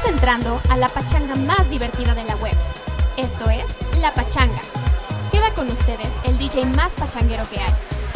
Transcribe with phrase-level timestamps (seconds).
[0.00, 2.56] Estás entrando a la pachanga más divertida de la web.
[3.18, 3.66] Esto es
[4.00, 4.62] La Pachanga.
[5.30, 7.70] Queda con ustedes el DJ más pachanguero que hay,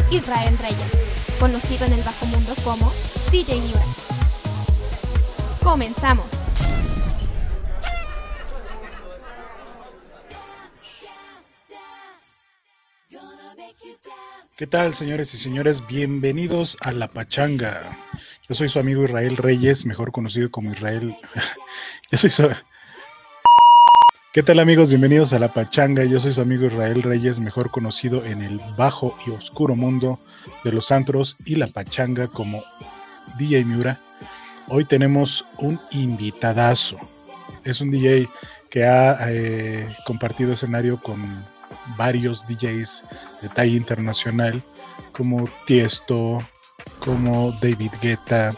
[0.09, 0.91] Israel Reyes,
[1.39, 2.91] conocido en el bajo mundo como
[3.29, 3.83] DJ Miura.
[5.61, 6.25] Comenzamos.
[14.57, 15.85] ¿Qué tal, señores y señores?
[15.85, 17.95] Bienvenidos a La Pachanga.
[18.47, 21.15] Yo soy su amigo Israel Reyes, mejor conocido como Israel.
[22.11, 22.47] Yo soy su.
[24.31, 24.89] ¿Qué tal, amigos?
[24.89, 26.05] Bienvenidos a La Pachanga.
[26.05, 30.19] Yo soy su amigo Israel Reyes, mejor conocido en el bajo y oscuro mundo
[30.63, 32.63] de los antros y La Pachanga como
[33.39, 33.99] DJ Miura.
[34.67, 36.99] Hoy tenemos un invitadazo.
[37.63, 38.29] Es un DJ
[38.69, 41.43] que ha eh, compartido escenario con
[41.97, 43.05] varios DJs
[43.41, 44.61] de talla internacional,
[45.13, 46.47] como Tiesto,
[46.99, 48.55] como David Guetta,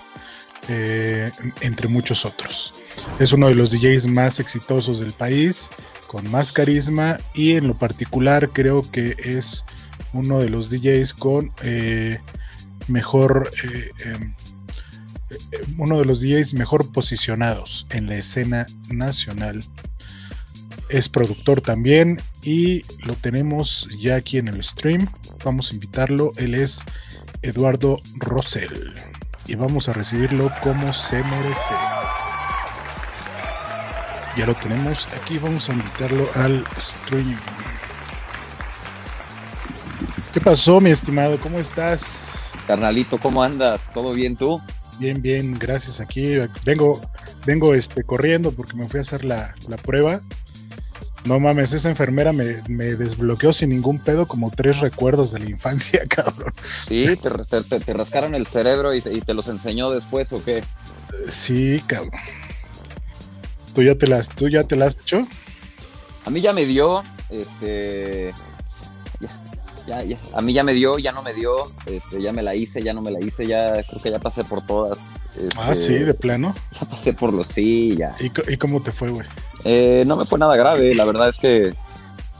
[0.69, 1.31] eh,
[1.61, 2.73] entre muchos otros.
[3.19, 5.69] Es uno de los DJs más exitosos del país,
[6.07, 9.65] con más carisma y en lo particular creo que es
[10.13, 12.19] uno de los DJs con eh,
[12.87, 14.33] mejor, eh, em,
[15.77, 19.63] uno de los DJs mejor posicionados en la escena nacional
[20.89, 25.07] es productor también y lo tenemos ya aquí en el stream.
[25.43, 26.31] Vamos a invitarlo.
[26.37, 26.83] Él es
[27.41, 28.95] Eduardo Rosell
[29.47, 31.73] y vamos a recibirlo como se merece.
[34.37, 35.39] Ya lo tenemos aquí.
[35.39, 37.35] Vamos a invitarlo al stream.
[40.33, 41.39] ¿Qué pasó, mi estimado?
[41.39, 42.53] ¿Cómo estás?
[42.67, 43.91] Carnalito, ¿cómo andas?
[43.93, 44.61] ¿Todo bien tú?
[44.99, 45.99] Bien, bien, gracias.
[46.01, 47.01] Aquí vengo,
[47.45, 50.21] vengo este, corriendo porque me fui a hacer la, la prueba
[51.25, 56.01] no mames, esa enfermera me, desbloqueó sin ningún pedo como tres recuerdos de la infancia,
[56.09, 56.53] cabrón.
[56.87, 60.63] Sí, te, rascaron el cerebro y te, los enseñó después o qué?
[61.27, 62.11] Sí, cabrón.
[63.73, 65.27] ¿Tú ya te las, tú ya te las has hecho?
[66.25, 68.33] A mí ya me dio, este.
[69.87, 72.55] Ya, ya, A mí ya me dio, ya no me dio, este, ya me la
[72.55, 75.11] hice, ya no me la hice, ya creo que ya pasé por todas.
[75.57, 76.53] ah, sí, este, de plano.
[76.77, 78.13] Ya pasé por los sí, ya.
[78.19, 79.25] ¿Y, y cómo te fue, güey?
[79.69, 81.73] Eh, no me fue nada grave, la verdad es que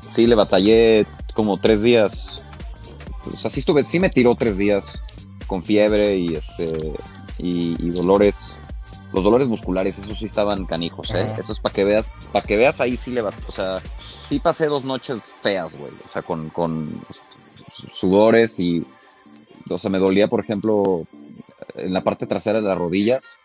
[0.10, 2.42] sí le batallé como tres días.
[3.32, 5.04] O sea, sí estuve, sí me tiró tres días
[5.46, 6.94] con fiebre y este
[7.38, 8.60] y, dolores.
[9.14, 11.28] Los dolores musculares, esos sí estaban canijos, ¿eh?
[11.38, 13.82] Eso es para que veas, para que veas ahí sí le va, o sea,
[14.22, 15.92] sí pasé dos noches feas, güey.
[16.06, 17.02] O sea, con, con
[17.92, 18.86] sudores y,
[19.70, 21.06] o sea, me dolía, por ejemplo,
[21.76, 23.38] en la parte trasera de las rodillas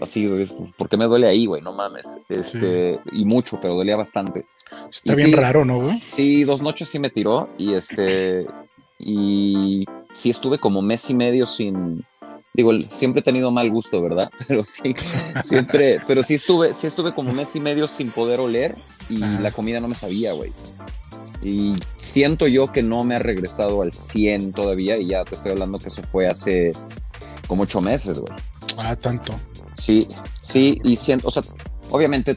[0.00, 0.28] Así,
[0.76, 1.62] ¿por qué me duele ahí, güey?
[1.62, 2.18] No mames.
[2.28, 4.46] Este, y mucho, pero dolía bastante.
[4.90, 6.00] Está bien raro, ¿no, güey?
[6.00, 8.46] Sí, dos noches sí me tiró y este,
[8.98, 12.04] y sí estuve como mes y medio sin,
[12.54, 14.30] digo, siempre he tenido mal gusto, ¿verdad?
[14.48, 14.94] Pero sí,
[15.42, 18.74] siempre, pero sí estuve, sí estuve como mes y medio sin poder oler
[19.08, 20.52] y la comida no me sabía, güey.
[21.42, 25.52] Y siento yo que no me ha regresado al 100 todavía y ya te estoy
[25.52, 26.72] hablando que eso fue hace
[27.46, 28.32] como ocho meses, güey.
[28.78, 29.38] Ah, tanto.
[29.76, 30.08] Sí,
[30.40, 31.42] sí, y siento, o sea,
[31.90, 32.34] obviamente,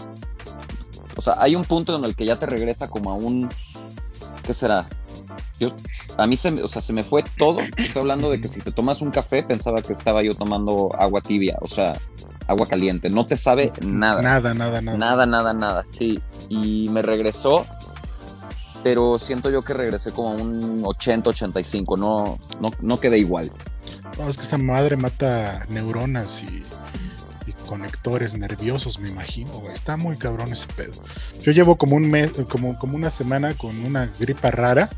[1.16, 3.50] o sea, hay un punto en el que ya te regresa como a un,
[4.44, 4.88] ¿qué será?
[5.60, 5.72] Yo,
[6.18, 7.60] a mí se me, o sea, se me fue todo.
[7.78, 11.20] Estoy hablando de que si te tomas un café, pensaba que estaba yo tomando agua
[11.20, 11.98] tibia, o sea,
[12.48, 13.10] agua caliente.
[13.10, 14.22] No te sabe nada.
[14.22, 14.98] Nada, nada, nada.
[14.98, 16.20] Nada, nada, nada, sí.
[16.48, 17.66] Y me regresó,
[18.84, 21.98] pero siento yo que regresé como a un 80, 85.
[21.98, 23.52] No, no, no quedé igual.
[24.18, 26.64] No, es que esa madre mata neuronas y
[27.70, 30.94] conectores nerviosos, me imagino, Está muy cabrón ese pedo.
[31.44, 34.90] Yo llevo como un mes, como, como una semana con una gripa rara.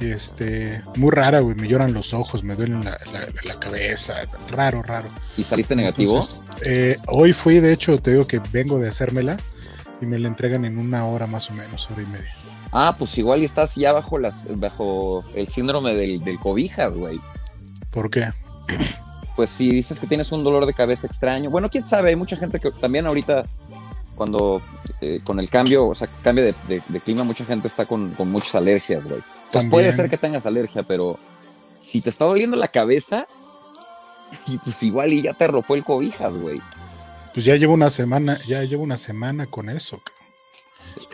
[0.00, 1.54] Este, muy rara, güey.
[1.54, 4.14] Me lloran los ojos, me duelen la, cabeza.
[4.50, 5.10] Raro, raro.
[5.36, 6.20] ¿Y saliste negativo?
[6.66, 9.36] Eh, hoy fui, de hecho, te digo que vengo de hacérmela
[10.00, 12.34] y me la entregan en una hora más o menos, hora y media.
[12.72, 17.20] Ah, pues igual estás ya bajo las, bajo el síndrome del, del cobijas, güey.
[17.92, 18.28] ¿Por qué?
[19.38, 22.36] Pues si dices que tienes un dolor de cabeza extraño, bueno, quién sabe, hay mucha
[22.36, 23.44] gente que también ahorita,
[24.16, 24.60] cuando
[25.00, 29.06] eh, con el cambio, o sea, cambio de, clima, mucha gente está con, muchas alergias,
[29.06, 29.20] güey.
[29.52, 31.20] Pues puede ser que tengas alergia, pero
[31.78, 33.28] si te está doliendo la cabeza,
[34.48, 36.60] y pues igual y ya te arropó el cobijas, güey.
[37.32, 40.02] Pues ya llevo una semana, ya llevo una semana con eso,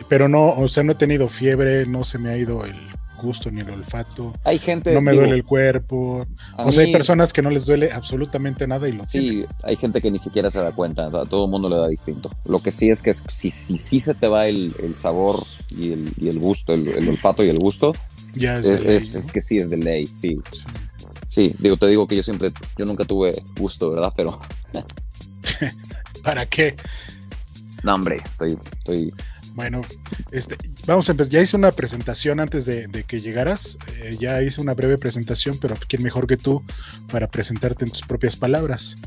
[0.09, 2.75] pero no, o sea, no he tenido fiebre, no se me ha ido el
[3.15, 4.33] gusto ni el olfato.
[4.43, 4.93] Hay gente.
[4.93, 6.25] No me duele el cuerpo.
[6.57, 10.01] O sea, hay personas que no les duele absolutamente nada y lo Sí, hay gente
[10.01, 11.07] que ni siquiera se da cuenta.
[11.07, 12.31] A todo el mundo le da distinto.
[12.45, 15.43] Lo que sí es que si sí si, se te va el, sabor
[15.77, 15.91] y
[16.27, 17.93] el, gusto, el, olfato y el gusto,
[18.33, 18.65] ya es,
[19.15, 20.39] es, que sí es de ley, sí.
[21.27, 21.55] sí.
[21.59, 24.13] digo, te digo que yo siempre, yo nunca tuve gusto, ¿verdad?
[24.15, 24.39] Pero.
[26.23, 26.75] ¿Para qué?
[27.83, 29.13] No, hombre, estoy, estoy
[29.55, 29.81] bueno,
[30.31, 31.31] este, vamos a empezar.
[31.31, 33.77] Ya hice una presentación antes de, que llegaras.
[34.01, 36.61] Eh, ya hice una breve presentación, pero ¿quién mejor que tú
[37.09, 38.97] para presentarte en tus propias palabras?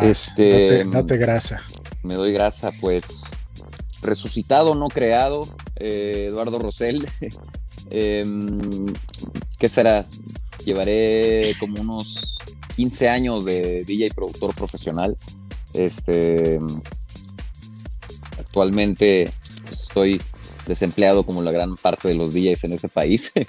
[0.00, 1.62] este, date, grasa.
[2.02, 3.22] Me doy grasa, pues.
[4.02, 5.42] Resucitado, no creado,
[5.76, 7.06] eh, Eduardo Rosell.
[7.94, 8.90] Em,
[9.58, 10.06] ¿Qué será?
[10.64, 12.38] Llevaré como unos
[12.74, 15.18] 15 años de DJ productor profesional.
[15.74, 16.58] Este,
[18.38, 19.30] actualmente
[19.72, 20.20] pues, estoy
[20.66, 23.32] desempleado como la gran parte de los DJs en este país.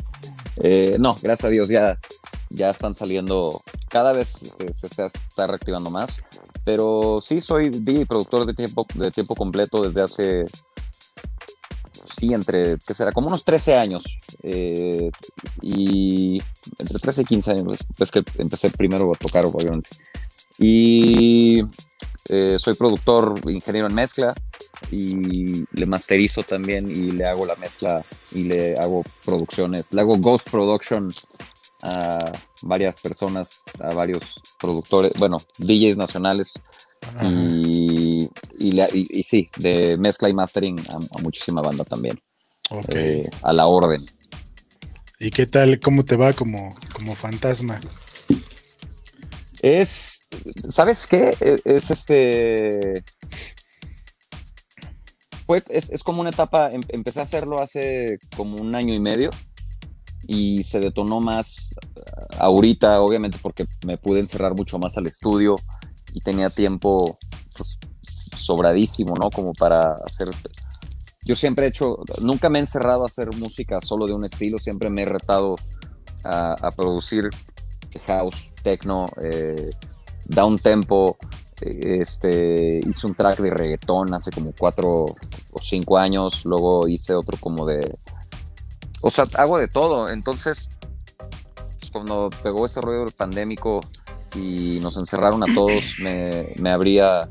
[0.58, 1.98] Eh, no, gracias a Dios ya,
[2.52, 6.20] ya están saliendo, cada vez se, está reactivando más.
[6.64, 10.46] Pero sí, soy DJ productor de tiempo, de tiempo completo desde hace,
[12.06, 13.12] sí, entre, ¿qué será?
[13.12, 14.04] Como unos 13 años.
[14.44, 15.10] Eh,
[15.64, 16.40] y
[16.78, 19.90] entre 13 y 15 años, es que empecé primero a tocar, obviamente.
[20.60, 21.62] Y
[22.30, 24.36] eh, soy productor, ingeniero en mezcla
[24.92, 30.18] y le masterizo también y le hago la mezcla y le hago producciones, le hago
[30.18, 31.12] ghost production
[31.84, 32.32] a
[32.62, 36.54] varias personas, a varios productores, bueno, DJs nacionales
[37.22, 42.20] y, y, sí, de mezcla y mastering a, muchísima banda también.
[42.90, 44.06] Eh, a la orden.
[45.20, 45.80] ¿Y qué tal?
[45.80, 47.80] ¿Cómo te va como, como fantasma?
[49.62, 50.26] Es,
[50.68, 51.36] ¿sabes qué?
[51.40, 53.04] E, es, este...
[55.54, 59.30] Fue, es, como una etapa, em, empecé a hacerlo hace como un año y medio
[60.26, 65.56] y se detonó más uh, ahorita, obviamente porque me pude encerrar mucho más al estudio
[66.14, 67.20] y tenía tiempo
[67.56, 67.78] pues,
[68.36, 69.30] sobradísimo, ¿no?
[69.30, 70.30] Como para hacer...
[71.24, 74.58] Yo siempre he hecho, nunca me he encerrado a hacer música solo de un estilo,
[74.58, 75.56] siempre me he retado
[76.24, 77.30] a, a producir
[78.00, 79.70] house, techno, eh,
[80.26, 81.16] down tempo.
[81.66, 86.46] Este, hice un track de reggaetón hace como cuatro o cinco años.
[86.46, 87.98] Luego hice otro como de.
[89.02, 90.10] O sea, hago de todo.
[90.10, 90.70] Entonces,
[91.80, 93.82] pues, cuando pegó este rollo pandémico
[94.36, 97.28] y nos encerraron a todos, me, me habría.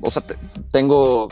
[0.00, 0.22] O sea,
[0.70, 1.28] tengo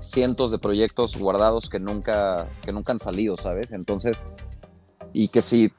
[0.00, 3.72] cientos de proyectos guardados que nunca, que nunca han salido, ¿sabes?
[3.72, 4.26] Entonces,
[5.12, 5.72] y que si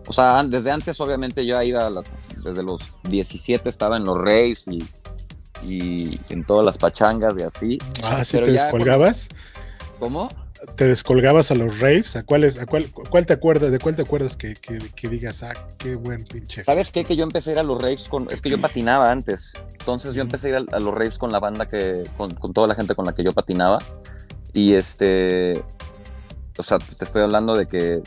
[0.07, 2.03] O sea, desde antes obviamente yo iba la,
[2.43, 4.83] desde los 17 estaba en los raves y,
[5.63, 7.79] y en todas las pachangas y así.
[8.03, 9.29] Ah, ¿sí te descolgabas?
[9.99, 10.29] ¿Cómo?
[10.75, 12.15] ¿Te descolgabas a los raves?
[12.15, 15.53] ¿A cuáles, a cuál, cuál te acuerdas, de cuál te acuerdas que, que, digas, ah,
[15.79, 16.63] qué buen pinche?
[16.63, 17.03] ¿Sabes qué?
[17.03, 20.13] Que yo empecé a ir a los raves con, es que yo patinaba antes, entonces
[20.13, 22.75] yo empecé a ir a, los raves con la banda que, con, con toda la
[22.75, 23.79] gente con la que yo patinaba
[24.53, 25.63] y este,
[26.57, 28.03] o sea, te estoy hablando de que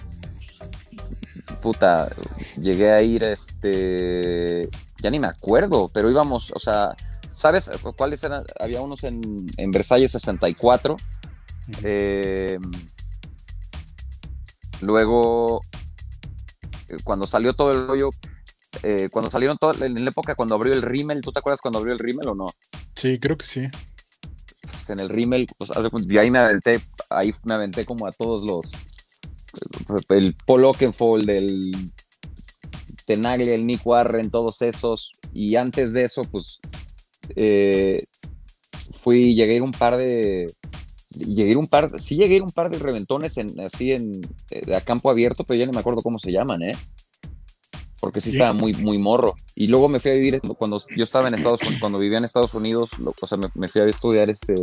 [1.62, 2.10] puta,
[2.58, 4.68] llegué a ir, este,
[5.02, 6.94] ya ni me acuerdo, pero íbamos, o sea,
[7.34, 8.44] ¿sabes cuáles eran?
[8.58, 10.96] Había unos en, en Versalles 64,
[11.82, 12.58] eh,
[14.84, 15.60] Luego,
[16.88, 18.10] eh, cuando salió todo el rollo,
[18.82, 21.78] eh, cuando salieron todo, en la época cuando abrió el Rimmel, ¿tú te acuerdas cuando
[21.78, 22.46] abrió el Rimmel o no?
[22.94, 23.62] Sí, creo que sí.
[24.60, 25.70] Pues en el Rimmel, pues,
[26.06, 28.72] de ahí me aventé, ahí me aventé como a todos los,
[30.08, 31.72] el Paul Oakenfold, el
[33.06, 36.60] Tenaglia, el Nick Warren, todos esos, y antes de eso, pues,
[37.36, 38.04] eh,
[38.92, 40.46] fui, llegué a ir un par de,
[41.10, 43.92] llegué a ir un par, sí llegué a ir un par de reventones en, así
[43.92, 44.20] en,
[44.74, 46.76] a campo abierto, pero ya no me acuerdo cómo se llaman, ¿eh?
[48.04, 49.34] porque sí, estaba muy, muy morro.
[49.54, 52.24] Y luego me fui a vivir, cuando yo estaba en Estados Unidos, cuando vivía en
[52.24, 54.54] Estados Unidos, o sea, me, fui a estudiar este,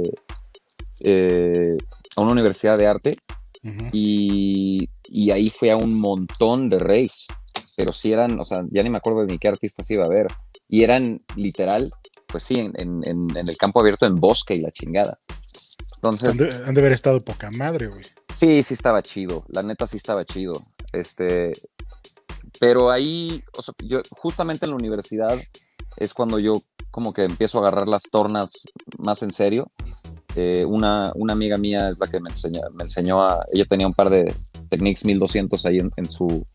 [1.00, 1.76] eh,
[2.16, 3.18] a una universidad de arte
[3.92, 7.28] y, y, ahí fui a un montón de raves,
[7.76, 10.10] pero sí eran, o sea, ya ni me acuerdo de ni qué artistas iba a
[10.10, 10.28] ver.
[10.68, 11.92] Y eran literal,
[12.28, 15.20] pues sí, en, en, en el campo abierto, en bosque y la chingada.
[16.02, 16.42] Entonces.
[16.66, 18.04] Han de, haber estado poca madre, güey.
[18.34, 19.46] Sí, sí estaba chido.
[19.50, 20.60] La neta sí estaba chido.
[20.94, 21.54] Este,
[22.60, 25.40] pero ahí, o sea, yo justamente en la universidad
[25.98, 28.64] es cuando yo como que empiezo a agarrar las tornas
[28.98, 29.72] más en serio.
[30.36, 33.86] Eh, una, una, amiga mía es la que me enseñó, me enseñó a, ella tenía
[33.86, 34.34] un par de
[34.70, 36.46] Technics 1200 ahí en, su,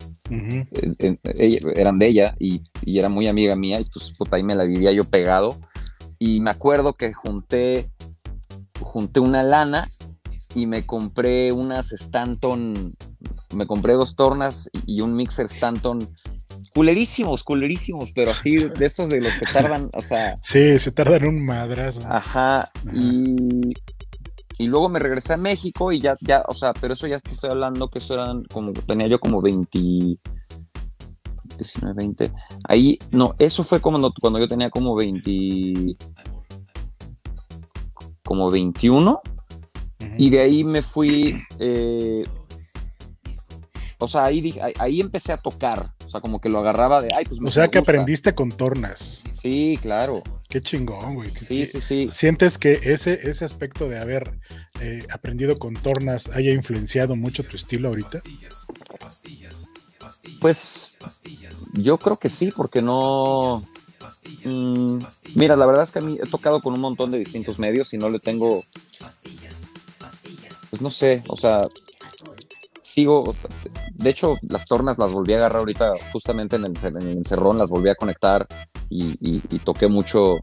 [1.75, 4.63] eran de ella y, y, era muy amiga mía y pues puta, ahí me la
[4.63, 5.55] vivía yo pegado.
[6.17, 7.91] Y me acuerdo que junté,
[8.79, 9.87] junté una lana
[10.55, 12.95] y me compré unas Stanton,
[13.53, 15.99] me compré dos tornas y un mixer Stanton
[16.77, 20.37] culerísimos, culerísimos, pero así de esos de los que tardan, o sea.
[20.43, 22.01] Sí, se tardan un madrazo.
[22.07, 23.73] Ajá, Y,
[24.59, 27.31] y luego me regresé a México y ya, ya, o sea, pero eso ya te
[27.31, 29.79] estoy hablando que eso eran como, tenía yo como 20,
[31.57, 32.31] 19, 20.
[32.65, 35.97] Ahí, no, eso fue como cuando yo tenía como 20,
[38.23, 39.19] como 21
[40.19, 42.23] y de ahí me fui, eh,
[43.97, 47.25] o sea, ahí, ahí empecé a tocar, o sea, como que lo agarraba de, ay,
[47.25, 49.23] pues me O sea, que aprendiste con tornas.
[49.31, 50.23] Sí, claro.
[50.49, 51.35] Qué chingón, güey.
[51.35, 52.09] Sí, sí, sí.
[52.11, 54.39] ¿Sientes que ese, ese aspecto de haber
[54.81, 58.21] eh, aprendido con tornas haya influenciado mucho tu estilo ahorita?
[60.39, 60.97] Pues
[61.73, 63.63] yo creo que sí, porque no...
[64.45, 64.99] Mm,
[65.35, 67.93] mira, la verdad es que a mí he tocado con un montón de distintos medios
[67.93, 68.63] y no le tengo
[70.69, 71.65] pues no sé, o sea,
[72.81, 73.35] sigo,
[73.97, 77.89] de hecho las tornas las volví a agarrar ahorita justamente en el, encerrón, las volví
[77.89, 78.47] a conectar
[78.89, 80.37] y, toqué mucho,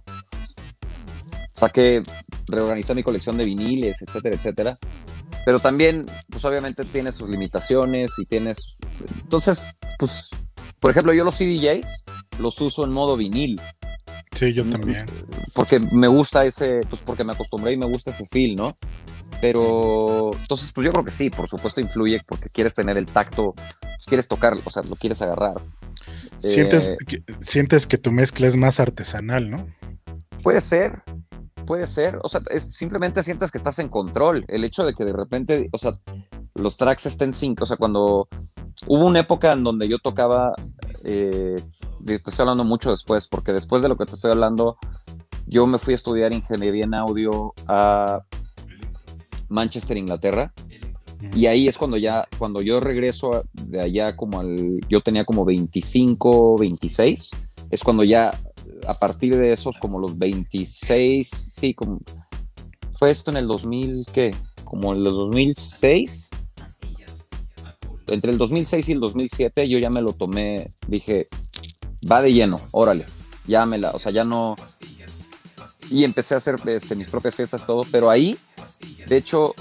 [1.52, 2.02] saqué,
[2.48, 4.76] reorganicé mi colección de viniles, etcétera, etcétera.
[5.44, 8.76] Pero también, pues obviamente tiene sus limitaciones y tienes,
[9.22, 9.64] entonces,
[9.98, 10.30] pues,
[10.80, 12.04] por ejemplo, yo los CDJs
[12.38, 13.60] los uso en modo vinil.
[14.32, 15.06] Sí, yo también.
[15.54, 18.76] Porque me gusta ese, pues porque me acostumbré y me gusta ese feel, ¿no?
[19.40, 23.54] Pero entonces, pues yo creo que sí, por supuesto influye porque quieres tener el tacto,
[23.54, 25.54] pues quieres tocar, o sea, lo quieres agarrar.
[26.38, 29.66] Sientes, eh, que, sientes que tu mezcla es más artesanal, ¿no?
[30.42, 31.02] Puede ser,
[31.66, 32.18] puede ser.
[32.22, 34.44] O sea, simplemente sientes que estás en control.
[34.48, 35.98] El hecho de que de repente, o sea,
[36.54, 38.28] los tracks estén sin, o sea, cuando
[38.86, 40.52] hubo una época en donde yo tocaba,
[41.04, 41.56] eh,
[42.04, 44.76] te estoy hablando mucho después, porque después de lo que te estoy hablando,
[45.46, 48.22] yo me fui a estudiar ingeniería en audio a
[49.54, 50.52] Manchester, Inglaterra.
[51.34, 55.46] Y ahí es cuando ya, cuando yo regreso de allá como al, yo tenía como
[55.46, 57.30] 25, 26,
[57.70, 58.38] es cuando ya
[58.86, 62.00] a partir de esos como los 26, sí, como,
[62.98, 64.34] fue esto en el 2000, ¿qué?
[64.64, 66.30] Como en los 2006,
[68.08, 71.28] entre el 2006 y el 2007 yo ya me lo tomé, dije,
[72.10, 73.06] va de lleno, órale,
[73.46, 74.56] ya me la, o sea, ya no,
[75.90, 78.38] y empecé a hacer este, mis propias fiestas, todo, pero ahí,
[79.06, 79.54] de hecho,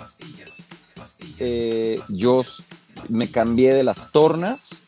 [1.39, 2.41] eh, yo
[3.09, 4.81] me cambié de las tornas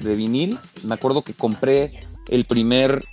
[0.00, 0.58] de vinil.
[0.82, 3.04] Me acuerdo que compré el primer,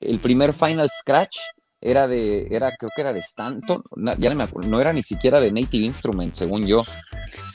[0.00, 1.38] el primer Final Scratch.
[1.80, 3.82] Era de, era, creo que era de Stanton,
[4.16, 6.82] ya no me acuerdo, no era ni siquiera de Native Instruments, según yo.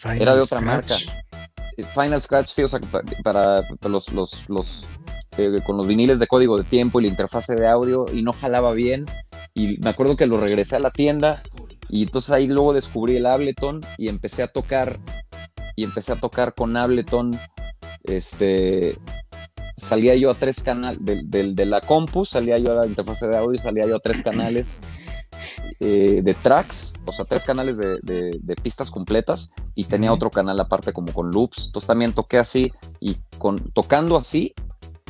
[0.06, 0.96] era de otra marca.
[1.96, 2.80] Final Scratch, sí, o sea,
[3.24, 4.88] para, los, los, los
[5.38, 8.32] eh, con los viniles de código de tiempo y la interfase de audio y no
[8.34, 9.08] jalaba bien
[9.60, 11.44] y me acuerdo que lo regresé a la tienda
[11.90, 14.98] y entonces ahí luego descubrí el Ableton y empecé a tocar
[15.76, 17.38] y empecé a tocar con Ableton
[18.04, 18.98] este
[19.76, 23.60] salía yo a tres canales de, la compu salía yo a la interfase de audio
[23.60, 24.80] salía yo a tres canales
[25.82, 30.92] eh, de tracks o sea tres canales de, pistas completas y tenía otro canal aparte
[30.92, 31.68] como con loops.
[31.68, 34.54] Entonces también toqué así y con tocando así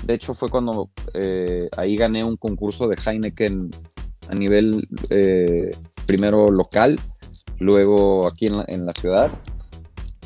[0.03, 3.71] de hecho fue cuando eh, ahí gané un concurso de Heineken
[4.29, 5.71] a nivel eh,
[6.05, 6.99] primero local,
[7.59, 9.31] luego aquí en la, ciudad.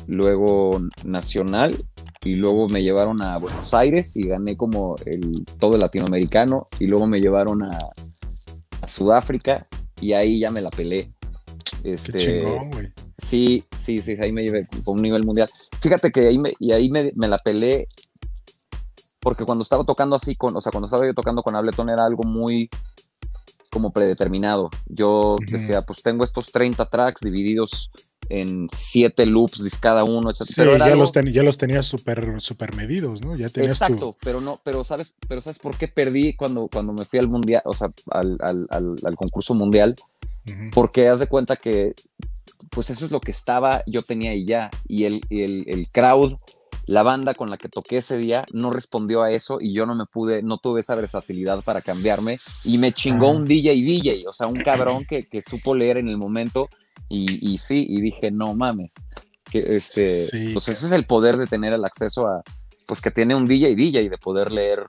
[0.06, 1.76] luego nacional
[2.22, 6.86] y luego me llevaron a Buenos Aires y gané como el todo el latinoamericano y
[6.86, 7.78] luego me llevaron a,
[8.80, 9.66] a Sudáfrica
[10.00, 11.12] y ahí ya me la pelé.
[11.82, 12.92] Este, Qué chingón, güey.
[13.18, 15.48] Sí, sí, sí, ahí me llevé con un nivel mundial.
[15.80, 17.88] Fíjate que ahí me, y ahí me, me la pelé
[19.24, 22.04] porque cuando estaba tocando así, con, o sea, cuando estaba yo tocando con Ableton era
[22.04, 22.68] algo muy
[23.74, 24.70] como predeterminado.
[24.88, 25.44] Yo Ujú.
[25.50, 27.90] decía, pues tengo estos 30 tracks divididos
[28.30, 30.44] en 7 loops cada uno, etc.
[30.46, 33.36] Sí, Pero ya, algo- los ten- ya los tenías súper super medidos, ¿no?
[33.36, 36.94] Ya tenías tu- Exacto, pero no, pero sabes, pero sabes por qué perdí cuando, cuando
[36.94, 39.94] me fui al mundial, o sea, al, al- al- al concurso mundial,
[40.72, 41.94] porque haz de cuenta que,
[42.70, 45.90] pues eso es lo que estaba, yo tenía y ya, y el, y el, el
[45.90, 46.36] crowd,
[46.86, 49.94] la banda con la que toqué ese día no respondió a eso y yo no
[49.94, 54.32] me pude, no tuve esa versatilidad para cambiarme y me chingó un DJ DJ, o
[54.32, 56.68] sea, un cabrón que, que supo leer en el momento
[57.08, 58.94] y, y sí, y dije, no mames,
[59.50, 62.42] que este, Sí, pues ese es el poder de tener el acceso a,
[62.86, 64.86] pues que tiene un DJ DJ de poder leer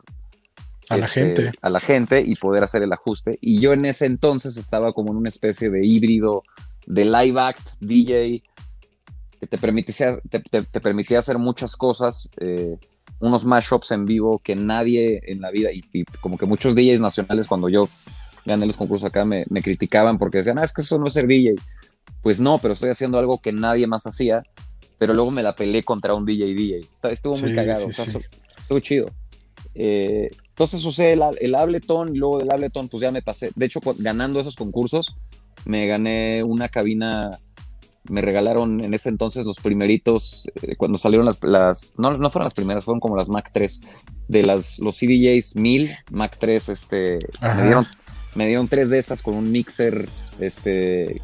[0.90, 1.52] A la este, gente.
[1.62, 3.38] a la gente y poder hacer el ajuste.
[3.42, 6.44] Y yo en ese entonces estaba como en una especie de híbrido
[6.88, 8.44] de live act DJ
[9.46, 12.78] que te permitía, te, te- te permitía hacer muchas cosas, eh,
[13.20, 17.02] unos mashups en vivo que nadie en la vida, y, y como que muchos DJs
[17.02, 17.88] nacionales cuando yo
[18.46, 21.14] gané los concursos acá me, me criticaban porque decían, ah, es que eso no es
[21.14, 21.56] ser DJ.
[22.22, 24.44] Pues no, pero estoy haciendo algo que nadie más hacía,
[24.98, 26.82] pero luego me la peleé contra un DJ DJ.
[27.12, 28.12] Estuvo muy Sí, cagado, sí, o sea, sí.
[28.12, 28.26] estu-
[28.60, 29.12] estuvo chido.
[29.74, 33.52] Eh, entonces usé el, el Ableton y luego del Ableton pues ya me pasé.
[33.56, 35.16] De hecho, ganando esos concursos,
[35.66, 37.38] me gané una cabina,
[38.10, 42.46] me regalaron en ese entonces los primeritos, eh, cuando salieron las, las no, no fueron
[42.46, 43.82] las primeras, fueron como las Mac 3,
[44.28, 47.56] de las, los CDJs 1000, Mac 3, este, Ajá.
[47.56, 47.86] me dieron,
[48.36, 50.08] me dieron tres de esas con un mixer,
[50.40, 51.22] este,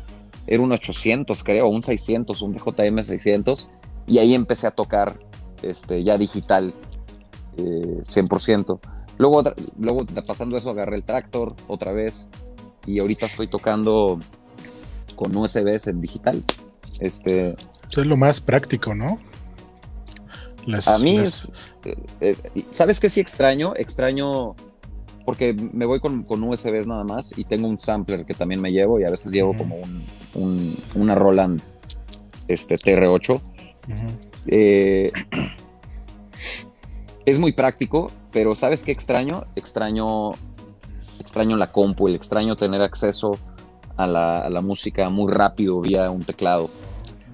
[0.47, 3.69] era un 800 creo, un 600, un DJM 600,
[4.07, 5.19] y ahí empecé a tocar
[5.61, 6.73] este, ya digital,
[7.57, 8.79] eh, 100%.
[9.17, 12.27] Luego, otra- luego pasando eso agarré el tractor otra vez
[12.87, 14.19] y ahorita estoy tocando
[15.15, 16.43] con USBs en digital.
[16.99, 17.55] Este,
[17.89, 19.19] Eso es lo más práctico, ¿no?
[20.65, 23.73] Las, a mí las- es, eh, eh, ¿sabes qué sí extraño?
[23.75, 24.55] Extraño
[25.25, 28.71] porque me voy con, con USBs nada más y tengo un sampler que también me
[28.71, 31.61] llevo y a veces llevo como un, un- una Roland
[32.47, 34.07] este, TR8 Ujú.
[34.47, 35.11] Eh,
[37.25, 39.45] es muy práctico, pero ¿sabes qué extraño?
[39.55, 40.31] Extraño,
[41.19, 43.37] extraño la compu, el extraño tener acceso
[44.01, 46.69] a la, a la música muy rápido vía un teclado.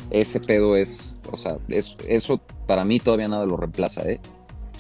[0.10, 4.20] Ese pedo es, o sea, es- eso para mí todavía nada lo reemplaza, ¿eh?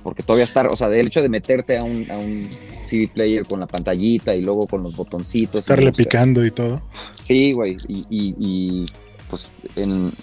[0.04, 2.50] Porque todavía estar, o sea, el hecho de meterte a un, a un
[2.82, 5.62] CD player con la pantallita y luego con los botoncitos.
[5.62, 6.82] estarle picando y todo.
[7.20, 7.76] Sí, güey.
[7.90, 8.86] Y, y- y,
[9.30, 10.14] pues en,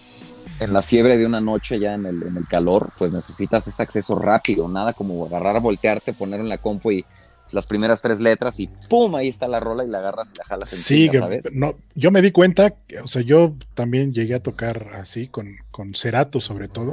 [0.60, 3.82] en la fiebre de una noche ya en el, en el calor, pues necesitas ese
[3.82, 7.04] acceso rápido, nada como agarrar, voltearte, poner en la compu y
[7.54, 9.14] las primeras tres letras y ¡pum!
[9.14, 11.50] Ahí está la rola y la agarras y la jalas en Sí, que- ¿sabes?
[11.54, 15.94] no, yo me di cuenta, o sea, yo también llegué a tocar así con, con
[15.94, 16.92] Cerato sobre todo,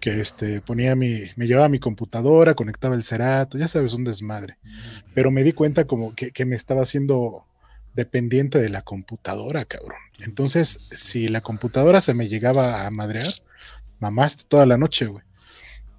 [0.00, 4.58] que este ponía mi, me llevaba mi computadora, conectaba el Cerato, ya sabes, un desmadre.
[5.14, 7.46] Pero me di cuenta como que, que me estaba haciendo
[7.94, 9.98] dependiente de la computadora, cabrón.
[10.20, 13.26] Entonces, si la computadora se me llegaba a madrear,
[13.98, 15.24] mamaste toda la noche, güey.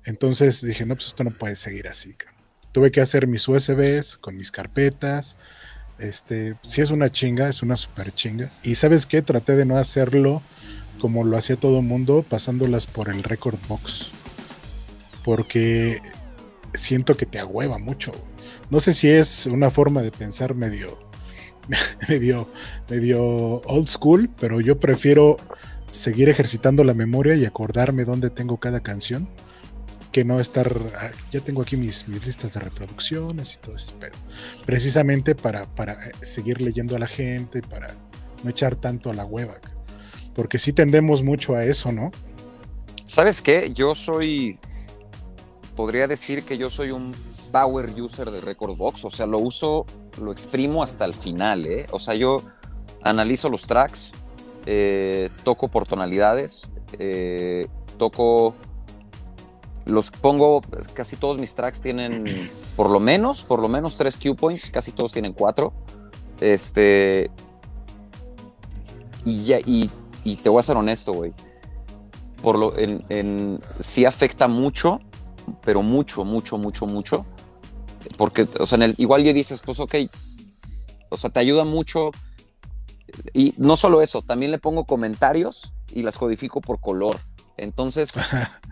[0.04, 2.41] Entonces dije, no, pues esto no puede seguir así, cabrón.
[2.72, 5.36] Tuve que hacer mis USBs con mis carpetas.
[6.00, 8.50] Este, si es una chinga, es una super chinga.
[8.64, 10.42] Y sabes qué, traté de no hacerlo
[11.00, 14.12] como lo hacía todo el mundo, pasándolas por el record box.
[15.24, 16.02] Porque
[16.74, 18.14] siento que te agüeva mucho.
[18.70, 20.98] No sé si es una forma de pensar medio,
[22.08, 22.50] medio,
[22.90, 23.22] medio
[23.66, 25.38] old school, pero yo prefiero
[25.90, 29.28] seguir ejercitando la memoria y acordarme dónde tengo cada canción
[30.12, 30.72] que no estar.
[30.98, 34.16] ah, Ya tengo aquí mis, mis listas de reproducciones y todo este pedo.
[34.66, 37.96] Precisamente para, para eh, seguir leyendo a la gente, para
[38.44, 39.56] no echar tanto a la hueva.
[40.34, 42.12] Porque sí tendemos mucho a eso, ¿no?
[43.06, 43.72] ¿Sabes qué?
[43.74, 44.58] Yo soy,
[45.76, 47.14] podría decir que yo soy un
[47.52, 49.86] power user de Record Box, o sea, lo uso,
[50.22, 51.88] lo exprimo hasta el final, ¿eh?
[51.92, 52.42] O sea, yo
[53.04, 54.12] analizo los tracks,
[54.66, 58.56] eh, toco por tonalidades, eh, toco,
[59.92, 60.62] los pongo,
[60.94, 62.24] casi todos mis tracks tienen
[62.76, 65.74] por lo menos, por lo menos tres cue points, casi todos tienen cuatro,
[66.40, 67.30] este,
[69.26, 69.92] y, ya, y,
[70.24, 71.34] y te voy a ser honesto, güey
[72.42, 75.00] por lo en, en- sí afecta mucho,
[75.64, 77.24] pero mucho, mucho, mucho, mucho.
[78.18, 79.94] Porque, o sea, en el, igual ya dices, pues ok,
[81.10, 82.10] o sea, te ayuda mucho.
[83.32, 87.20] Y no solo eso, también le pongo comentarios y las codifico por color.
[87.58, 88.14] Entonces,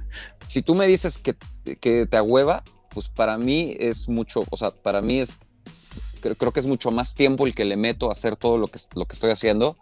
[0.49, 1.35] si tú me dices que,
[1.79, 5.37] que te ahueva, pues para mí es mucho, o sea, para mí es,
[6.21, 8.79] creo, que es mucho más tiempo el que le meto a hacer todo lo que,
[8.95, 9.77] lo que estoy haciendo.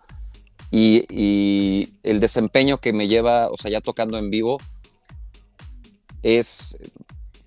[0.69, 4.57] Y, y el desempeño que me lleva, o sea, ya tocando en vivo,
[6.21, 6.77] es,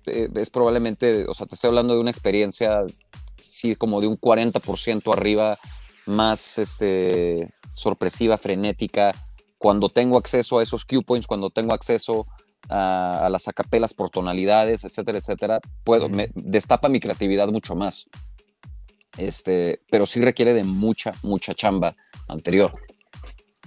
[0.07, 2.83] eh, es probablemente, o sea, te estoy hablando de una experiencia,
[3.37, 5.59] sí, como de un 40% arriba,
[6.07, 9.13] más este, sorpresiva, frenética,
[9.59, 12.25] cuando tengo acceso a esos cue points, cuando tengo acceso
[12.69, 18.07] a, las acapelas por tonalidades, etcétera, etcétera, puedo, me destapa mi creatividad mucho más.
[19.17, 21.95] Este, pero sí requiere de mucha, mucha chamba
[22.27, 22.71] anterior.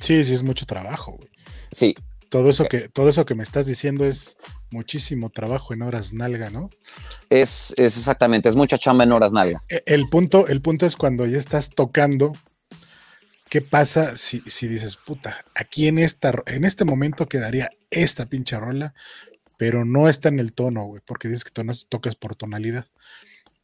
[0.01, 1.31] Sí, sí, es mucho trabajo, güey.
[1.71, 1.95] Sí.
[2.31, 4.39] Todo eso, que, todo eso que me estás diciendo es
[4.73, 6.69] muchísimo trabajo en horas nalga, ¿no?
[7.31, 9.63] Es, es exactamente, es mucha chamba en horas nalga.
[9.69, 12.33] E, el punto, el punto es cuando ya estás tocando
[13.55, 18.95] ¿Qué pasa si, dices, puta, aquí en, esta, en este momento quedaría esta pinche rola,
[19.57, 22.85] pero no está en el tono, güey, porque dices que tú no tocas por tonalidad.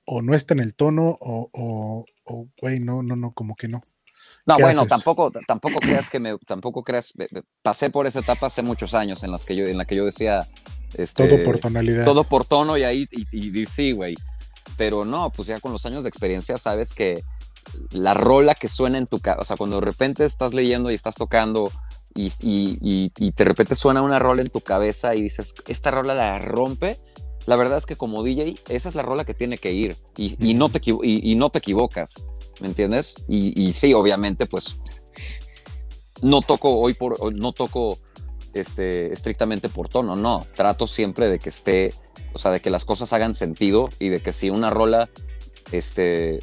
[0.04, 2.06] O no está en el tono, o,
[2.60, 3.82] güey, no, no, no, como que no.
[4.46, 7.12] No, bueno, tampoco, tampoco creas que me, tampoco creas,
[7.60, 10.04] pasé por esa etapa hace muchos años en las que yo, en la que yo
[10.04, 10.46] decía,
[10.94, 12.04] este, todo por tonalidad.
[12.04, 14.14] Todo por tono y ahí, y sí, güey.
[14.76, 17.24] Pero no, pues ya con los años de experiencia sabes que,
[17.90, 20.94] la rola que suena en tu casa, o sea, cuando de repente estás leyendo y
[20.94, 21.70] estás tocando
[22.14, 26.14] y, y, y, de repente suena una rola en tu cabeza y dices, esta rola
[26.14, 26.98] la rompe,
[27.46, 30.54] la verdad es que como DJ, esa es la rola que tiene que ir y,
[30.54, 32.14] no, te, y, no te equivocas,
[32.60, 33.16] ¿me entiendes?
[33.28, 34.76] Y, sí, obviamente, pues
[36.22, 37.98] no toco hoy por, no toco
[38.54, 41.94] este, estrictamente por tono, no, trato siempre de que esté,
[42.32, 45.08] o sea, de que las cosas hagan sentido y de que si una rola,
[45.72, 46.40] este,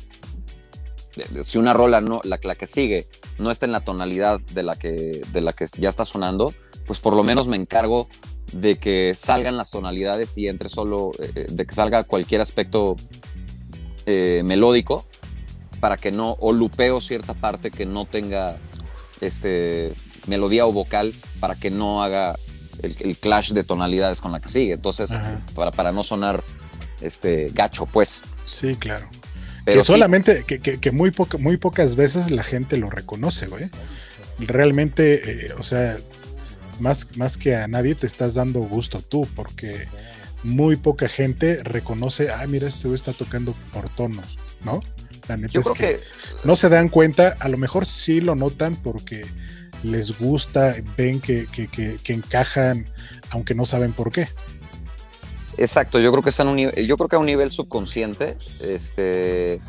[1.43, 4.75] si una rola, no, la, la, que sigue, no está en la tonalidad de la,
[4.75, 6.53] que, de la que ya está sonando,
[6.85, 8.07] pues por lo menos me encargo
[8.53, 12.95] de que salgan las tonalidades y entre solo, eh, eh, de que salga cualquier aspecto
[14.05, 15.05] eh, melódico
[15.79, 18.57] para que no, o lupeo cierta parte que no tenga
[19.21, 19.93] este,
[20.27, 22.35] melodía o vocal para que no haga
[22.81, 24.73] el, clash de tonalidades con la que sigue.
[24.73, 25.19] Entonces,
[25.53, 26.43] para, para no sonar
[27.01, 28.21] este, gacho, pues.
[28.45, 29.07] Sí, claro
[29.73, 33.69] que solamente, que, muy, muy pocas veces la gente lo reconoce, güey.
[34.39, 35.97] Realmente, eh, o sea,
[36.79, 39.87] más, más que a nadie te estás dando gusto tú, porque
[40.43, 44.79] muy poca gente reconoce, ah, mira, este güey está tocando por tonos, ¿no?
[45.27, 45.99] La neta es que,
[46.45, 49.25] no se dan cuenta, a lo mejor sí lo notan porque
[49.83, 52.87] les gusta, ven que, que encajan,
[53.31, 54.29] aunque no saben por qué.
[55.57, 59.59] Exacto, yo creo que es un, yo creo que a un nivel subconsciente, este,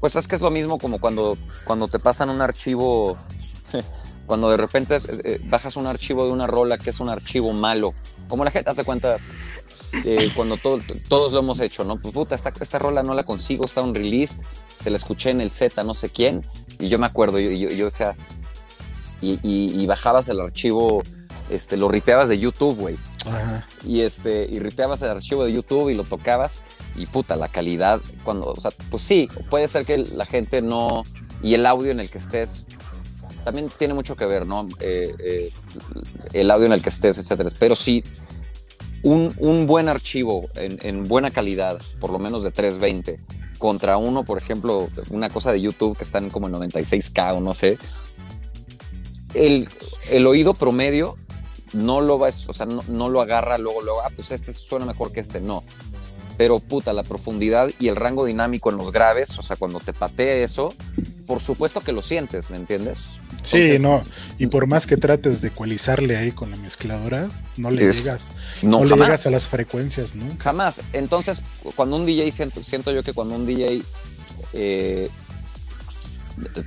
[0.00, 3.16] pues es que es lo mismo como cuando, cuando te pasan un archivo,
[4.26, 7.94] cuando de repente eh, bajas un archivo de una rola que es un archivo malo,
[8.28, 9.18] como la gente hace cuenta
[10.04, 11.96] eh, cuando todos lo hemos hecho, ¿no?
[11.96, 14.38] Pues puta, esta, esta rola no la consigo, está un release,
[14.74, 16.44] se la escuché en el Z, no sé quién,
[16.80, 18.16] y yo me acuerdo, yo, yo, yo decía,
[19.20, 21.02] y, y bajabas el archivo
[21.50, 22.96] este, lo ripeabas de YouTube, güey.
[23.84, 26.60] Y este, y ripeabas el archivo de YouTube y lo tocabas
[26.96, 31.02] y puta, la calidad, cuando, o sea, pues sí, puede ser que la gente no,
[31.42, 32.66] y el audio en el que estés,
[33.44, 34.68] también tiene mucho que ver, ¿no?
[34.80, 35.52] Eh, eh,
[36.32, 37.50] el audio en el que estés, etcétera.
[37.58, 38.02] Pero sí,
[39.02, 43.20] un, un buen archivo en, en, buena calidad, por lo menos de 320,
[43.58, 47.54] contra uno, por ejemplo, una cosa de YouTube que están como en 96K o no
[47.54, 47.76] sé,
[49.34, 49.68] el,
[50.10, 51.16] el oído promedio
[51.74, 55.12] no lo va, o sea, no, lo agarra luego, luego, ah, pues este suena mejor
[55.12, 55.64] que este, no.
[56.36, 59.92] Pero puta, la profundidad y el rango dinámico en los graves, o sea, cuando te
[59.92, 60.74] patea eso,
[61.26, 63.08] por supuesto que lo sientes, ¿me entiendes?
[63.42, 64.02] sí, no,
[64.38, 68.32] y por más que trates de ecualizarle ahí con la mezcladora, no le llegas,
[68.62, 70.42] no, le llegas a las frecuencias nunca.
[70.44, 70.80] Jamás.
[70.92, 71.42] Entonces,
[71.76, 73.82] cuando un DJ, siento, siento yo que cuando un DJ
[74.54, 75.10] eh,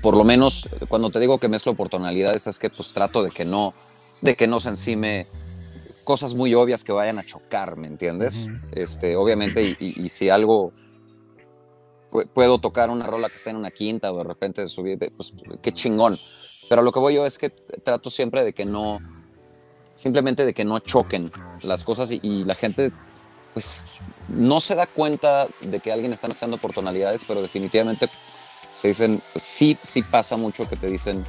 [0.02, 3.32] por lo menos cuando te digo que mezclo por tonalidades es que pues trato de
[3.32, 3.74] que no
[4.22, 5.28] de que no se encime
[6.04, 8.48] cosas muy obvias que vayan a chocar, ¿me entiendes?
[8.72, 10.72] este, obviamente, y, si algo
[12.34, 15.72] puedo tocar una rola que está en una quinta o de repente subir, pues qué
[15.72, 16.18] chingón.
[16.70, 19.00] Pero lo que voy yo es que trato siempre de que no,
[19.94, 21.30] simplemente de que no choquen
[21.64, 22.92] las cosas y, la gente
[23.54, 23.86] pues
[24.30, 28.08] no se da cuenta de que alguien está mezclando por tonalidades, pero definitivamente
[28.80, 31.26] se dicen, sí, sí pasa mucho que te dicen,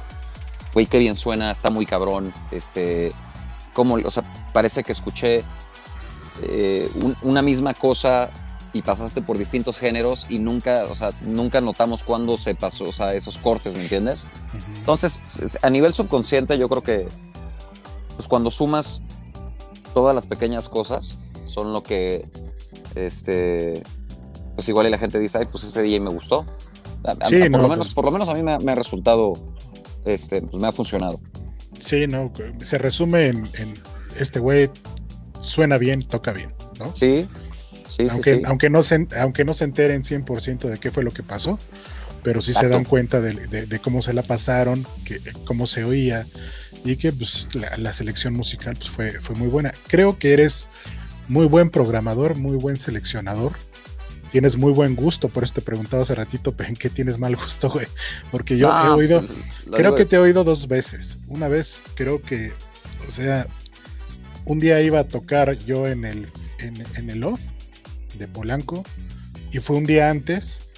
[0.73, 3.11] güey, qué bien suena, está muy cabrón, este,
[3.73, 5.43] como, o sea, parece que escuché
[6.43, 6.89] eh,
[7.21, 8.29] una misma cosa
[8.71, 12.91] y pasaste por distintos géneros y nunca, o sea, nunca notamos cuándo se pasó, o
[12.91, 14.25] sea, esos cortes, ¿me entiendes?
[14.77, 15.19] Entonces,
[15.61, 17.07] a nivel subconsciente, yo creo que,
[18.15, 19.01] pues cuando sumas
[19.93, 22.29] todas las pequeñas cosas son lo que,
[22.95, 23.81] este,
[24.55, 26.45] pues igual y la gente dice, ay, pues ese DJ me gustó.
[27.03, 29.33] A- a- Sí, por, lo pues- menos, por lo menos a mí me ha resultado,
[30.09, 31.19] este, pues me ha funcionado.
[31.79, 33.73] Sí, no, se resume en, en
[34.17, 34.69] este güey
[35.41, 36.93] suena bien, toca bien, ¿no?
[36.95, 37.27] Sí,
[37.87, 38.43] sí, aunque, sí, sí.
[38.45, 41.57] aunque, no se, aunque no se enteren 100% de qué fue lo que pasó,
[42.23, 45.85] pero sí se dan cuenta de, de- de cómo se la pasaron, que, cómo se
[45.85, 46.25] oía
[46.83, 49.73] y que pues, la, la selección musical pues, fue, fue muy buena.
[49.87, 50.67] Creo que eres
[51.29, 53.53] muy buen programador, muy buen seleccionador.
[54.31, 57.69] Tienes muy buen gusto, por eso te preguntaba hace ratito, ¿en qué tienes mal gusto,
[57.69, 57.87] güey?
[58.31, 59.31] Porque yo No, he oído, pues,
[59.71, 61.17] creo que te he oído dos veces.
[61.27, 62.51] Una vez creo que,
[63.07, 63.47] o sea,
[64.45, 66.27] un día iba a tocar yo en el,
[66.59, 67.39] en, en el off
[68.17, 68.83] de Polanco
[69.51, 70.69] y fue un día antes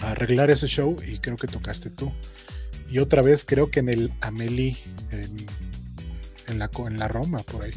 [0.00, 2.12] a arreglar ese show y creo que tocaste tú.
[2.90, 4.76] Y otra vez creo que en el Amelie,
[5.10, 5.46] en,
[6.46, 7.70] en la, en la Roma, por ahí.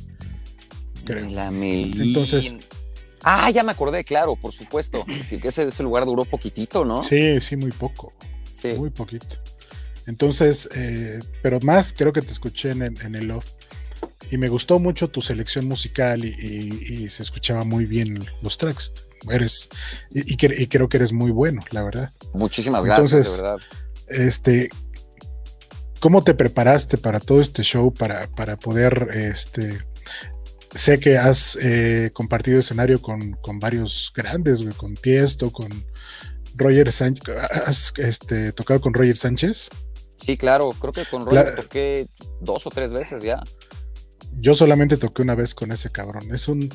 [1.05, 1.29] Creo.
[1.29, 2.01] La Melín.
[2.01, 2.55] Entonces-
[3.27, 5.03] Ah, ya me acordé, claro, por supuesto.
[5.29, 7.01] Que, ese, ese lugar duró poquitito, ¿no?
[7.03, 8.13] Sí, sí, muy poco.
[8.51, 8.69] Sí.
[8.73, 9.37] Muy poquito.
[10.07, 13.45] Entonces, eh, pero más creo que te escuché en, el- en el off.
[14.31, 18.57] Y me gustó mucho tu selección musical y, y- y se escuchaba muy bien los
[18.57, 19.07] tracks.
[19.29, 19.69] Eres,
[20.11, 22.11] y creo que eres muy bueno, la verdad.
[22.33, 23.57] Muchísimas gracias, Entonces- de verdad.
[24.07, 24.69] Este,
[25.99, 29.79] ¿cómo te preparaste para todo este show para, para poder, este,
[30.75, 35.69] sé que has eh, compartido escenario con, con varios grandes, güey, con Tiesto, con
[36.55, 37.35] Roger Sánchez,
[37.65, 39.69] has este, tocado con Roger Sánchez.
[40.17, 42.05] Sí, claro, creo que con Roger La- toqué
[42.41, 43.41] dos o tres veces ya.
[44.37, 46.27] Yo solamente toqué una vez con ese cabrón.
[46.33, 46.69] Es un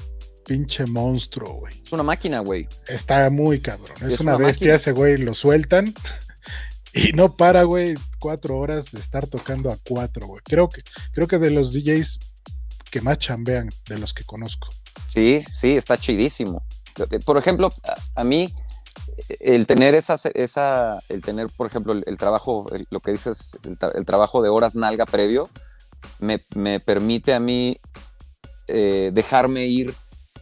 [0.46, 1.82] pinche monstruo, güey.
[1.84, 2.66] Es una máquina, güey.
[2.88, 3.96] Está muy cabrón.
[4.00, 4.74] Es, Es una, una bestia máquina.
[4.76, 5.16] ese güey.
[5.18, 5.94] Lo sueltan
[6.94, 7.94] y no para, güey.
[8.18, 10.42] Cuatro horas de estar tocando a cuatro, güey.
[10.44, 10.82] Creo que,
[11.12, 12.18] creo que de los DJs
[12.90, 14.68] que más chambean, de los que conozco.
[15.04, 16.62] Sí, sí, está chidísimo.
[17.24, 18.52] Por ejemplo, a, a mí,
[19.40, 23.56] el tener esa, esa, el tener, por ejemplo, el, el trabajo, el- lo que dices,
[23.64, 25.48] el, tra- el trabajo de horas nalga previo,
[26.18, 27.78] me, me permite a mí
[28.68, 29.94] eh, dejarme ir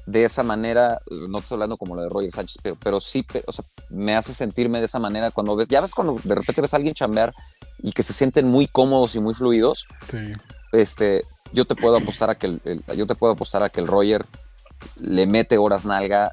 [0.06, 3.52] de esa manera, no estoy hablando como la de Roger Sánchez, pero, pero sí, o
[3.52, 6.72] sea, me hace sentirme de esa manera cuando ves, ya ves cuando de repente ves
[6.72, 7.34] a alguien chambear
[7.82, 10.32] y que se sienten muy cómodos y muy fluidos, Sí.
[10.72, 13.80] este, yo te puedo apostar a que el, el- yo te puedo apostar a que
[13.80, 14.26] el Roger
[14.96, 16.32] le mete horas nalga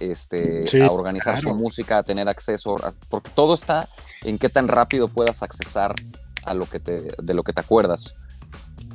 [0.00, 1.50] este, Sí, a organizar claro.
[1.50, 3.88] su música, a tener acceso, a- porque todo está
[4.22, 5.94] en qué tan rápido puedas accesar
[6.44, 8.14] a lo que te, de lo que te acuerdas.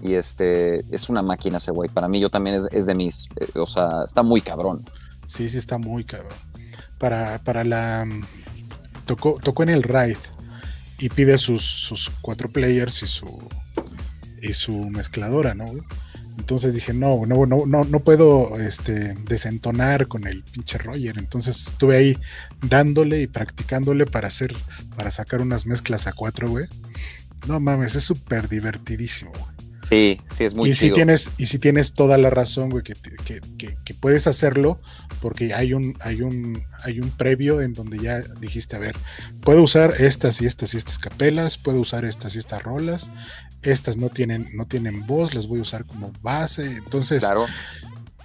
[0.01, 1.89] Y este, es una máquina ese güey.
[1.89, 4.84] Para mí yo también es, es de mis, eh, o sea, está muy cabrón.
[5.25, 6.32] Sí, sí está muy cabrón.
[6.97, 8.05] Para, para la.
[8.05, 8.25] mm,
[9.05, 10.17] Tocó, tocó en el Ride
[10.99, 13.25] y pide sus, sus cuatro players y su
[14.41, 15.65] y su mezcladora, ¿no?
[16.38, 21.17] Entonces dije, no, no, no, no, no puedo este, desentonar con el pinche Roger.
[21.17, 22.17] Entonces estuve ahí
[22.62, 24.56] dándole y practicándole para hacer,
[24.95, 26.65] para sacar unas mezclas a cuatro, güey.
[27.47, 31.57] No mames, es súper divertidísimo, güey Sí, sí, es muy y si tienes y si
[31.57, 34.81] tienes toda la razón güey que, que- que- que puedes hacerlo
[35.21, 38.95] porque hay un hay un hay un previo en donde ya dijiste a ver
[39.41, 43.09] puedo usar estas y estas y estas capelas puedo usar estas y estas rolas
[43.61, 47.45] estas no tienen no tienen voz las voy a usar como base entonces Claro,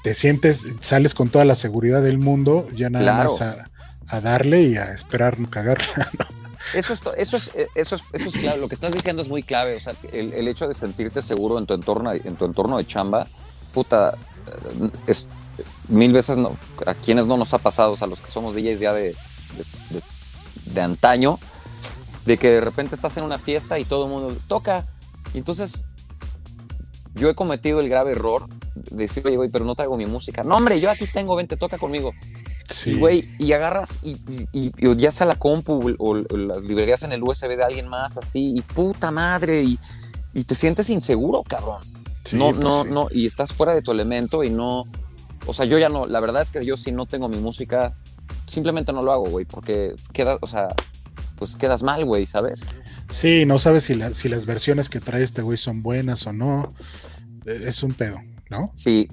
[0.03, 3.31] te sientes sales con toda la seguridad del mundo ya nada Claro.
[3.31, 3.71] más a,
[4.09, 6.11] a darle y a esperar no cagarla
[6.73, 8.59] Eso es, eso es, eh, eso es, eso es clave.
[8.59, 9.77] Lo que estás diciendo es muy clave.
[9.77, 12.87] O sea, el, el hecho de sentirte seguro en tu entorno, en tu entorno de
[12.87, 13.27] chamba,
[13.73, 14.17] puta,
[15.07, 15.15] eh,
[15.89, 16.39] mil veces
[16.87, 19.15] a quienes no nos ha pasado, o sea, los que somos DJs ya de,
[20.67, 21.39] de, antaño,
[22.25, 24.87] de que de repente estás en una fiesta y todo el mundo toca.
[25.35, 25.85] Y entonces,
[27.15, 30.43] yo he cometido el grave error de decir, oye, güey, pero no traigo mi música.
[30.43, 32.13] No, hombre, yo aquí tengo, vente, toca conmigo.
[32.69, 34.13] Sí Y, güey, y agarras y,
[34.53, 37.89] y- y ya sea la compu o, o las librerías en el USB de alguien
[37.89, 39.79] más, así, y puta madre, y,
[40.33, 41.83] y te sientes inseguro, cabrón.
[42.25, 42.89] sí, no, pues no, sí.
[42.91, 44.85] no, y estás fuera de tu elemento y no.
[45.47, 47.95] O sea, yo ya no, la verdad es que yo si no tengo mi música,
[48.47, 50.69] simplemente no lo hago, güey, porque queda, o sea,
[51.37, 52.65] pues quedas mal, güey, ¿sabes?
[53.11, 56.33] Sí, no sabes si, la- si las versiones que trae este güey son buenas o
[56.33, 56.73] no.
[57.45, 58.17] Eh, Es un pedo,
[58.49, 58.73] ¿no?
[58.75, 59.09] Sí,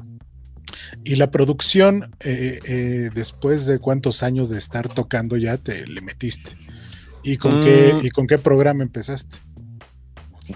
[1.04, 6.01] Y la producción, eh, eh, después de cuántos años de estar tocando ya te le
[6.01, 6.51] metiste.
[7.23, 7.63] ¿Y con, Mm.
[7.63, 9.38] qué, ¿Y con qué programa empezaste?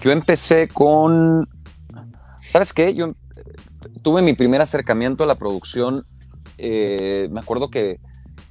[0.02, 1.48] Yo empecé con.
[2.42, 2.94] ¿Sabes qué?
[2.94, 3.14] Yo eh,
[4.02, 6.04] tuve mi primer acercamiento a la producción.
[6.58, 8.00] eh, me acuerdo que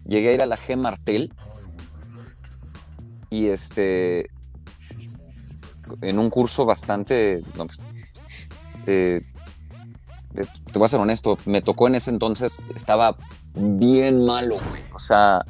[0.07, 1.33] llegué a ir a la G Martel.
[3.29, 4.29] Y este.
[6.01, 7.43] En un curso bastante.
[7.57, 7.79] no, pues,
[8.87, 9.21] eh,
[10.35, 13.15] te, te voy a ser honesto, me tocó en ese entonces, estaba
[13.55, 14.81] bien malo, güey.
[14.93, 15.43] O sea,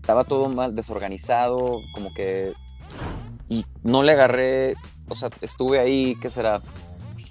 [0.00, 2.52] estaba todo mal desorganizado, como que...
[3.48, 4.76] Y no le agarré,
[5.08, 6.62] o sea, estuve ahí, ¿qué será?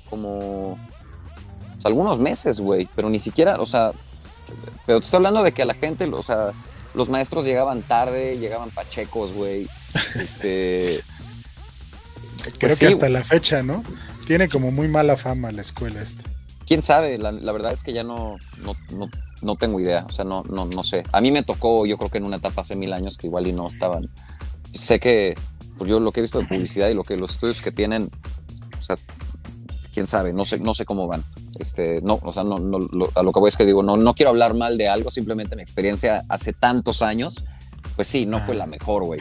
[0.10, 3.92] Como o sea, algunos meses, güey, pero ni siquiera, o sea,
[4.86, 6.52] pero te estoy hablando de que a la gente, o sea,
[6.94, 9.68] los maestros llegaban tarde, llegaban pachecos, güey.
[10.16, 11.02] Este.
[12.42, 13.84] Creo pues que sí, hasta la fecha, ¿no?
[14.28, 16.24] Tiene como muy mala fama la escuela esta.
[16.70, 19.10] Quién sabe, la, la verdad es que ya no, no, no,
[19.42, 21.04] no tengo idea, o sea, no, no, no sé.
[21.12, 23.48] A mí me tocó, yo creo que en una etapa hace mil años que igual
[23.48, 24.08] y no estaban.
[24.72, 25.36] Sé que,
[25.80, 28.12] pues yo lo que he visto de publicidad y lo que los estudios que tienen,
[28.78, 28.98] o sea,
[29.96, 31.24] quién sabe, no sé, no sé cómo van.
[31.58, 33.98] Este, no, o sea, no, no, lo- a lo que voy es que digo, no,
[33.98, 37.44] no quiero hablar mal de algo, simplemente mi experiencia hace tantos años,
[37.96, 39.20] pues sí, no fue la mejor, güey.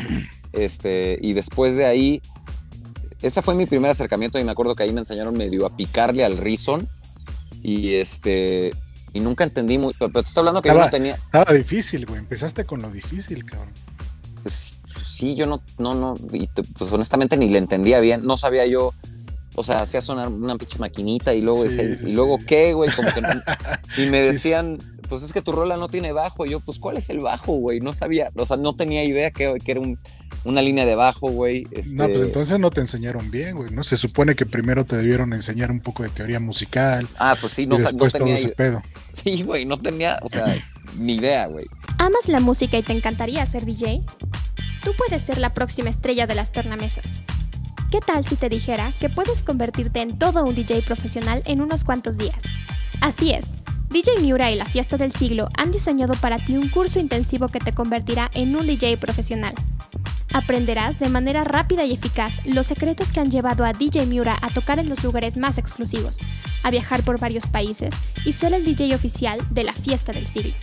[0.52, 2.20] Este, y después de ahí,
[3.22, 6.24] ese fue mi primer acercamiento y me acuerdo que ahí me enseñaron medio a picarle
[6.24, 6.86] al Reason
[7.62, 8.72] y este,
[9.12, 12.20] y nunca entendí muy, pero, te estoy hablando que yo no tenía, Estaba difícil, güey.
[12.20, 13.72] Empezaste con lo difícil, cabrón.
[14.42, 18.36] pues sí, yo no, no, no, y te- pues honestamente ni le entendía bien, no
[18.36, 18.92] sabía yo,
[19.54, 22.46] o sea, hacía sonar una pinche maquinita y luego, Sí, y luego sí.
[22.46, 23.28] qué, güey, como que no-
[23.96, 26.96] y me decían, pues es que tu rola no tiene bajo, y yo, pues ¿cuál
[26.96, 27.80] es el bajo, güey?
[27.80, 29.98] No sabía, o sea, no tenía idea que, que era un-
[30.44, 31.66] una línea de bajo, güey.
[31.72, 33.70] este, No, pues entonces no te enseñaron bien, güey.
[33.72, 33.82] ¿no?
[33.84, 37.66] Se supone que primero te debieron enseñar un poco de teoría musical Ah, pues sí,
[37.66, 38.82] no, y no después todo ese pedo.
[39.12, 40.44] Sí, güey, no tenía, o sea,
[40.96, 41.66] ni idea, güey.
[41.98, 44.02] ¿Amas la música y te encantaría ser DJ?
[44.84, 47.14] Tú puedes ser la próxima estrella de las tornamesas.
[47.90, 51.82] ¿Qué tal si te dijera que puedes convertirte en todo un DJ profesional en unos
[51.84, 52.36] cuantos días?
[53.00, 53.54] Así es,
[53.90, 57.58] DJ Miura y la Fiesta del Siglo han diseñado para ti un curso intensivo que
[57.58, 59.54] te convertirá en un DJ profesional.
[60.34, 64.50] Aprenderás de manera rápida y eficaz los secretos que han llevado a DJ Miura a
[64.50, 66.18] tocar en los lugares más exclusivos,
[66.62, 67.94] a viajar por varios países
[68.26, 70.54] y ser el DJ oficial de la Fiesta del Siglo.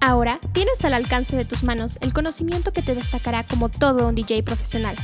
[0.00, 4.16] Ahora tienes al alcance de tus manos el conocimiento que te destacará como todo un
[4.16, 4.96] DJ profesional.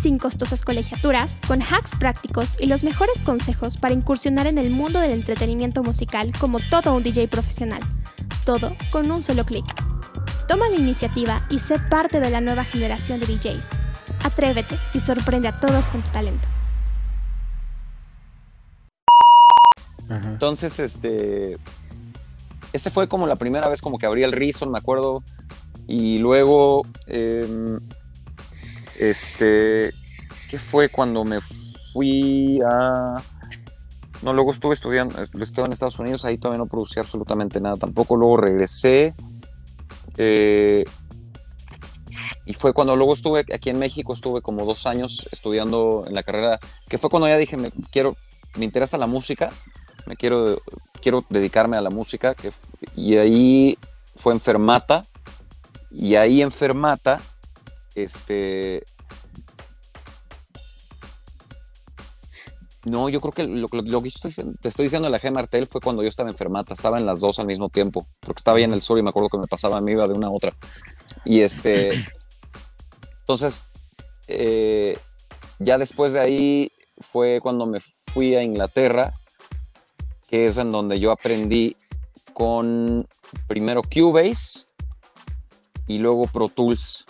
[0.00, 5.00] Sin costosas colegiaturas, con hacks prácticos y los mejores consejos para incursionar en el mundo
[5.00, 7.80] del entretenimiento musical como todo un DJ profesional.
[8.44, 9.64] Todo con un solo clic.
[10.46, 13.70] Toma la iniciativa y sé parte de la nueva generación de DJs.
[14.22, 16.46] Atrévete y sorprende a todos con tu talento.
[20.08, 20.30] Ajá.
[20.30, 21.58] Entonces, este.
[22.72, 25.24] Ese fue como la primera vez como que abrí el Reason, me acuerdo.
[25.88, 26.86] Y luego.
[27.08, 27.80] em,
[28.98, 29.92] este.
[30.50, 31.40] ¿Qué fue cuando me
[31.92, 33.22] fui a.
[34.22, 38.16] No, luego estuve estudiando, estuve en Estados Unidos, ahí todavía no producía absolutamente nada tampoco.
[38.16, 39.14] Luego regresé.
[40.16, 40.84] eh,
[42.48, 46.22] y fue cuando luego estuve aquí en México, estuve como dos años estudiando en la
[46.22, 46.58] carrera,
[46.88, 48.16] que fue cuando ya dije, me quiero,
[48.56, 49.50] me interesa la música,
[50.06, 50.60] me quiero,
[51.02, 52.34] quiero dedicarme a la música,
[52.96, 53.78] y ahí
[54.16, 55.04] fue en Fermata,
[55.90, 57.20] y ahí en Fermata,
[58.04, 58.84] este...
[62.84, 65.30] No, yo creo que lo, lo- lo que estoy- te estoy diciendo de la G
[65.32, 68.40] Martel fue cuando yo estaba en Fermata, estaba en las dos al mismo tiempo, porque
[68.40, 70.28] estaba ahí en el sur y me acuerdo que me pasaba, me iba de una
[70.28, 70.56] a otra.
[71.24, 71.92] Y este...
[73.20, 73.66] Entonces,
[74.26, 74.98] eh,
[75.58, 79.12] ya después de ahí fue cuando me fui a Inglaterra,
[80.28, 81.76] que es en donde yo aprendí
[82.32, 83.06] con
[83.48, 84.66] primero Cubase
[85.86, 87.04] y luego Pro Tools.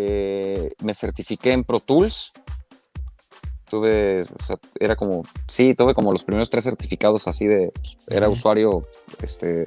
[0.00, 2.30] Eh, me certifiqué en Pro Tools.
[3.68, 7.72] Tuve, o sea, era como, sí, tuve como los primeros tres certificados así de,
[8.06, 8.32] era Ujú.
[8.38, 8.86] usuario,
[9.20, 9.66] este,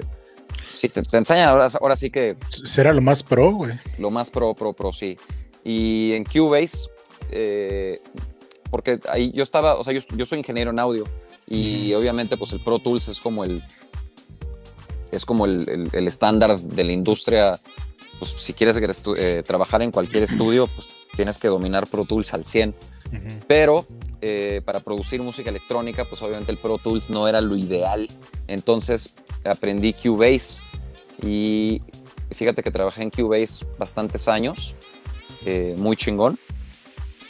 [0.74, 3.74] sí, te, te enseñan ahora, ahora sí que Será lo más pro, güey.
[3.98, 5.16] lo más pro, pro, pro, sí.
[5.62, 6.88] Y en Cubase,
[7.30, 8.00] eh,
[8.72, 11.04] porque ahí yo estaba, o sea, yo, yo soy ingeniero en audio
[11.46, 13.62] y obviamente pues el Pro Tools es como el,
[15.12, 17.60] es como el, el- el estándar de la industria.
[18.22, 18.76] Pues si quieres
[19.16, 22.70] eh, trabajar en cualquier estudio, pues tienes que dominar Pro Tools al 100.
[22.70, 23.18] Ujú.
[23.48, 23.84] Pero
[24.20, 28.08] eh, para producir música electrónica, pues obviamente el Pro Tools no era lo ideal.
[28.46, 30.62] Entonces aprendí Cubase
[31.20, 31.82] y
[32.30, 34.76] fíjate que trabajé en Cubase bastantes años,
[35.44, 36.38] eh, muy chingón.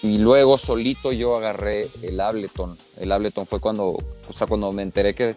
[0.02, 2.76] Y luego solito yo agarré el Ableton.
[3.00, 3.92] El Ableton fue cuando,
[4.28, 5.36] o sea, cuando me enteré que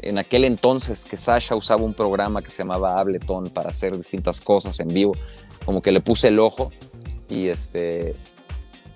[0.00, 4.40] en aquel entonces que Sasha usaba un programa que se llamaba Ableton para hacer distintas
[4.40, 5.12] cosas en vivo,
[5.64, 6.70] como que le puse el ojo
[7.28, 8.14] y este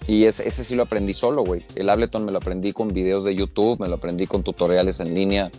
[0.07, 1.65] y ese, ese sí lo aprendí solo, güey.
[1.77, 5.15] El Ableton me lo aprendí con videos de YouTube, me lo aprendí con tutoriales en
[5.15, 5.51] línea,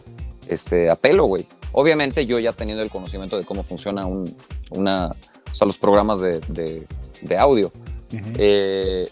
[0.50, 1.46] este, a pelo, güey.
[1.72, 4.36] Obviamente yo ya teniendo el conocimiento de cómo funciona un,
[4.72, 5.16] una,
[5.50, 6.86] o sea, los programas de, de-
[7.22, 7.72] de audio.
[8.38, 9.08] Eh,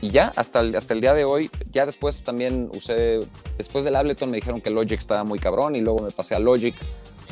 [0.00, 3.20] y ya, hasta el, hasta el día de hoy, ya después también usé,
[3.56, 6.38] después del Ableton me dijeron que Logic estaba muy cabrón y luego me pasé a
[6.38, 6.74] Logic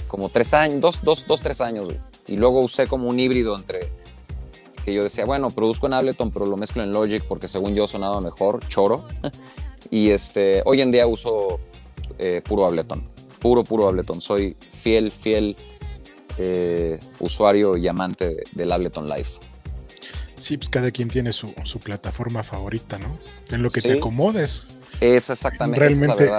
[0.08, 1.88] como tres años, dos, dos, dos tres años,
[2.26, 3.90] Y luego usé como un híbrido entre
[4.84, 7.88] que yo decía, bueno, produzco en Ableton, pero lo mezclo en Logic porque según yo
[7.88, 9.04] sonaba mejor, choro.
[9.90, 11.58] y este, hoy en día uso
[12.18, 13.02] eh, puro Ableton,
[13.40, 14.20] puro, puro Ableton.
[14.20, 15.56] Soy fiel, fiel
[16.38, 19.28] eh, usuario y amante del Ableton Live.
[20.36, 23.18] Sí, pues cada quien tiene su, plataforma favorita, ¿no?
[23.50, 24.66] En lo que te acomodes.
[25.00, 26.30] Es exactamente realmente,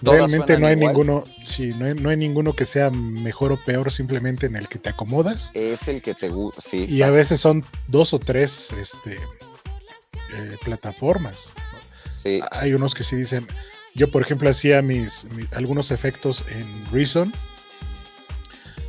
[0.00, 3.92] realmente no hay ninguno, sí, no hay, no hay, ninguno que sea mejor o peor,
[3.92, 5.50] simplemente en el que te acomodas.
[5.52, 6.86] Es el que te gusta, sí.
[6.88, 11.52] Y a veces son dos o tres este, eh, plataformas.
[12.14, 12.40] Sí.
[12.52, 13.46] Hay unos que sí dicen,
[13.94, 17.32] yo por ejemplo hacía mis, algunos efectos en Reason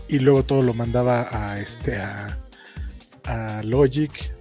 [0.07, 2.37] y luego todo lo mandaba a este a,
[3.25, 4.36] a Logic.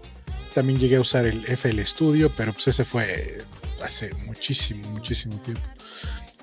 [0.56, 3.44] También llegué a usar el FL Studio, pero pues ese fue
[3.82, 5.60] hace muchísimo, muchísimo tiempo.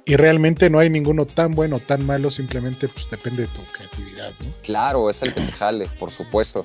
[0.06, 3.64] Y realmente no hay ninguno tan bueno o tan malo, simplemente pues depende de tu
[3.72, 4.54] creatividad, ¿no?
[4.62, 6.64] Claro, es el que te jale, por supuesto.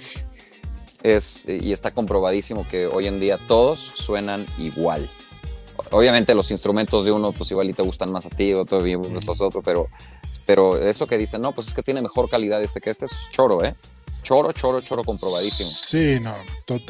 [1.02, 5.08] Es, y está comprobadísimo que hoy en día todos suenan igual.
[5.90, 9.40] Obviamente los instrumentos de uno pues igual y te gustan más a ti, otros los
[9.40, 9.88] otros, pero,
[10.44, 13.30] pero eso que dicen, no, pues es que tiene mejor calidad este que este, es
[13.30, 13.74] choro, ¿eh?
[14.28, 15.70] Choro, choro, choro comprobadísimo.
[15.70, 16.34] Sí, no,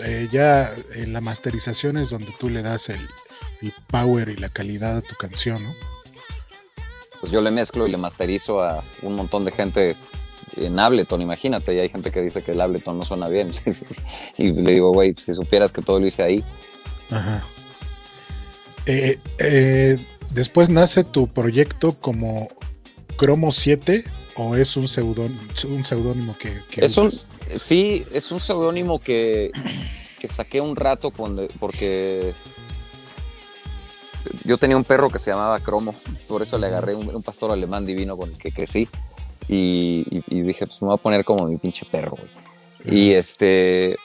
[0.03, 2.99] eh, ya en la masterización es donde tú le das el,
[3.63, 5.73] el power y la calidad a tu canción, ¿no?
[7.21, 9.95] Pues yo le mezclo y le masterizo a un montón de gente
[10.57, 13.53] en Ableton, imagínate, y hay gente que dice que el Ableton no suena bien.
[14.37, 16.45] y le digo, güey, si supieras que todo lo hice ahí.
[17.09, 17.47] Ajá.
[18.87, 19.97] Eh, eh,
[20.31, 22.49] después nace tu proyecto como
[23.17, 24.03] Cromo 7
[24.39, 29.51] o es un, un seudónimo que, es un sí es un seudónimo que,
[30.21, 32.35] que, saqué un rato porque
[34.45, 35.95] yo tenía un perro que se llamaba Cromo,
[36.29, 38.89] por eso le agarré un, pastor alemán divino con el que crecí.
[39.49, 42.17] Y, dije, pues me voy a poner como mi pinche perro,
[42.85, 43.97] Y este.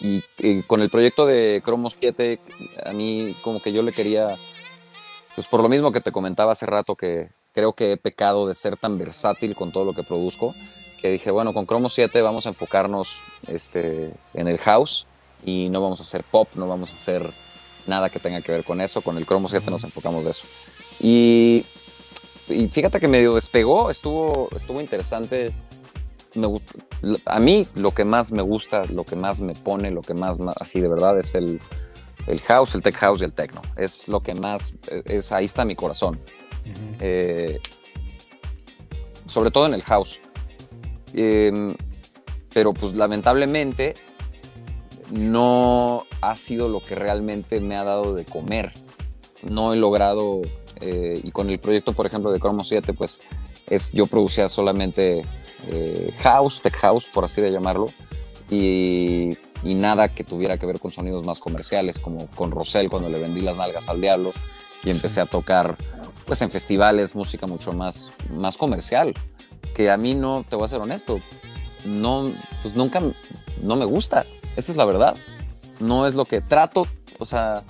[0.00, 0.22] Y,
[0.66, 2.40] con el proyecto de Cromo 7,
[2.84, 4.36] a mí como que yo le quería.
[5.34, 8.54] Pues por lo mismo que te comentaba hace rato, que creo que he pecado de
[8.54, 10.54] ser tan versátil con todo lo que produzco,
[11.00, 15.06] que dije, bueno, con Cromo 7 vamos a enfocarnos este, en el house
[15.42, 17.30] y no vamos a hacer pop, no vamos a hacer
[17.86, 19.00] nada que tenga que ver con eso.
[19.00, 20.44] Con el Chrome 7 nos enfocamos de eso.
[21.00, 21.64] Y,
[22.70, 25.54] fíjate que medio despegó, estuvo, estuvo interesante.
[26.34, 26.60] Me,
[27.24, 30.36] a mí lo que más me gusta, lo que más me pone, lo que más,
[30.60, 31.58] así de verdad es el,
[32.26, 33.62] el house, el tech house y el techno.
[33.76, 34.74] Es lo que más,
[35.06, 36.20] es, ahí está mi corazón.
[37.00, 37.58] Eh,
[39.26, 40.20] sobre todo en el house.
[41.14, 41.74] Em,
[42.52, 43.94] pero pues lamentablemente
[45.10, 48.72] no ha sido lo que realmente me ha dado de comer.
[49.42, 50.42] No he logrado,
[50.80, 53.20] eh, y con el proyecto, por ejemplo, de Chromo 7, pues
[53.68, 55.24] es, yo producía solamente
[55.68, 57.86] eh, house, tech house, por así de llamarlo,
[58.50, 63.18] y, nada que tuviera que ver con sonidos más comerciales, como con Rosell cuando le
[63.18, 64.32] vendí las nalgas al diablo
[64.84, 65.76] y empecé a tocar
[66.26, 69.14] pues en festivales música mucho más, más comercial,
[69.74, 71.20] que a mí no, te voy a ser honesto,
[71.84, 72.30] no,
[72.62, 73.00] pues nunca,
[73.62, 74.26] no me gusta.
[74.56, 75.16] Esa es la verdad.
[75.80, 76.86] No es lo que trato,
[77.18, 77.62] o sea,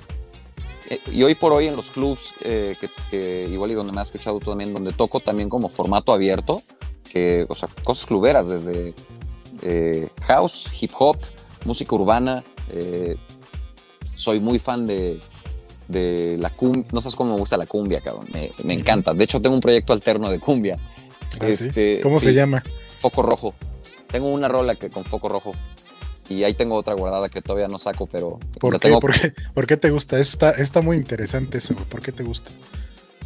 [0.88, 2.76] eh, y hoy por hoy en los clubs, eh,
[3.50, 6.62] igual y donde me has escuchado tú también, donde toco también como formato abierto,
[7.08, 8.94] que, o sea, cosas cluberas, desde
[9.62, 11.18] eh, house, hip hop,
[11.64, 12.44] música urbana.
[14.14, 15.18] soy muy fan de,
[15.88, 19.14] la cumbia, no sabes cómo me gusta la cumbia, cabrón, me, encanta.
[19.14, 20.78] De hecho, tengo un proyecto alterno de cumbia.
[21.40, 22.62] ¿Ah, este, ¿Cómo se llama?
[22.98, 23.54] Foco Rojo.
[24.08, 25.54] Tengo una rola que con Foco Rojo
[26.28, 28.38] y ahí tengo otra guardada que todavía no saco, pero...
[28.58, 28.90] ¿Por, qué?
[29.54, 29.76] ¿Por, qué?
[29.76, 30.18] te gusta?
[30.18, 32.50] Está, está muy interesante eso, ¿por qué te gusta?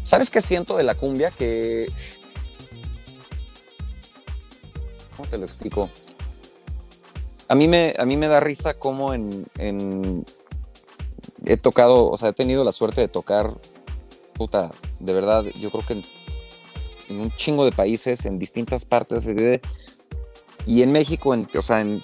[0.03, 1.31] ¿Sabes qué siento de la cumbia?
[1.31, 1.91] Que...
[5.17, 5.89] ¿Cómo te lo explico?
[7.49, 10.25] A mí me, a mí me da risa cómo en, en...
[11.45, 13.55] He tocado, o sea, he tenido la suerte de tocar,
[14.35, 16.05] puta, de verdad, yo creo que en,
[17.09, 19.61] en un chingo de países, en distintas partes, de,
[20.67, 22.01] y en México, en, o sea, en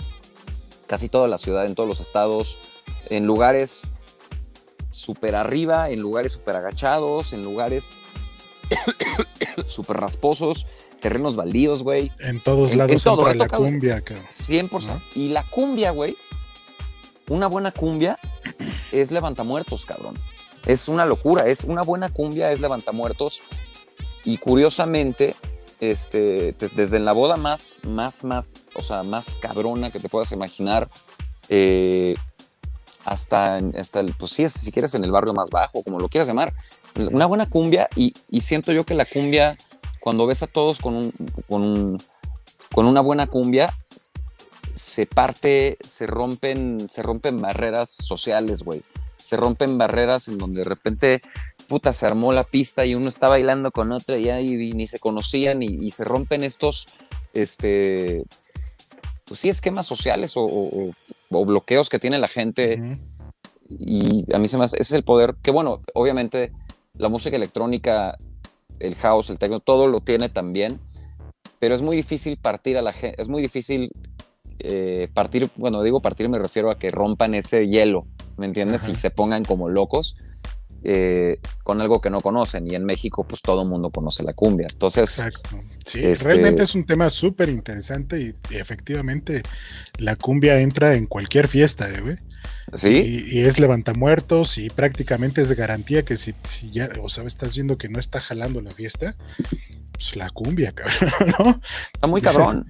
[0.87, 2.57] casi toda la ciudad, en todos los estados,
[3.11, 3.82] en lugares
[4.91, 7.89] súper arriba, en lugares súper agachados, en lugares
[9.66, 10.66] súper rasposos,
[11.01, 12.11] terrenos baldíos, güey.
[12.20, 14.24] En todos lados, en todo, la cumbia, cabrón.
[14.30, 15.01] 100%.
[15.14, 16.16] Y la cumbia, güey,
[17.28, 18.18] una buena cumbia
[18.93, 20.18] es levantamuertos, cabrón.
[20.66, 23.41] Es una locura, es una buena cumbia es levantamuertos.
[24.24, 25.37] Y curiosamente,
[25.80, 30.89] este, desde la boda más, más, más, o sea, más cabrona que te puedas imaginar,
[31.49, 32.16] eh,
[33.05, 36.26] hasta, hasta el, pues sí, si quieres en el barrio más bajo, como lo quieras
[36.26, 36.53] llamar.
[36.97, 39.57] Una buena cumbia y, y siento yo que la cumbia,
[40.01, 41.12] cuando ves a todos con, un,
[41.49, 41.99] con,
[42.74, 43.72] con una buena cumbia,
[44.77, 48.83] se parte, se rompen, se rompen barreras sociales, güey.
[49.16, 51.22] Se rompen barreras en donde de repente,
[51.66, 54.99] puta, se armó la pista y uno está bailando con otro y, y, ni se
[54.99, 56.87] conocían y, se rompen estos,
[57.33, 58.24] este,
[59.24, 60.93] pues sí, esquemas sociales o,
[61.31, 63.01] bloqueos que tiene la gente.
[63.68, 66.53] Y a mí se me hace, ese es el poder, que bueno, obviamente
[66.95, 68.18] la música electrónica,
[68.79, 70.81] el house, el techno, todo lo tiene también,
[71.59, 73.91] pero es muy difícil partir a la gente, es muy difícil
[74.59, 78.88] eh, partir, bueno, digo partir me refiero a que rompan ese hielo, ¿me entiendes?
[78.88, 80.16] Y se pongan como locos
[80.88, 82.70] eh, con algo que no conocen.
[82.70, 84.68] Y en México, pues todo el mundo conoce la cumbia.
[84.70, 85.02] Entonces.
[85.02, 85.61] Exacto.
[85.84, 89.42] Sí, este realmente es un tema súper interesante y, efectivamente
[89.98, 92.16] la cumbia entra en cualquier fiesta, ¿eh, güey.
[92.74, 93.26] Sí.
[93.32, 97.54] Y, es levantamuertos y prácticamente es de garantía que si, si ya, o sea, estás
[97.54, 99.16] viendo que no está jalando la fiesta,
[99.92, 101.61] pues la cumbia, cabrón, ¿no?
[101.94, 102.64] Está muy cabrón.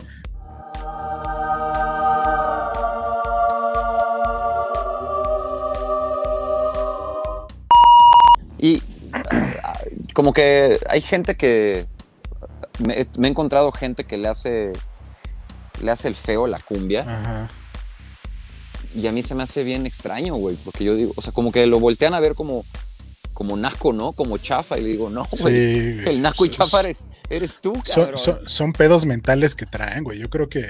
[8.59, 8.83] Y
[10.13, 11.87] como que hay gente que.
[12.79, 14.73] Me, he encontrado gente que le hace.
[15.83, 17.49] Le hace el feo la cumbia.
[18.95, 20.57] Y a mí se me hace bien extraño, güey.
[20.57, 22.65] Porque yo digo, o sea, como que lo voltean a ver como.
[23.35, 24.13] Como Nasco, ¿no?
[24.13, 24.79] Como chafa.
[24.79, 26.09] Y le digo, no, güey.
[26.09, 28.17] el Nasco y chafa eres, eres tú, cabrón.
[28.17, 30.19] Son, son, pedos mentales que traen, güey.
[30.19, 30.65] Yo creo que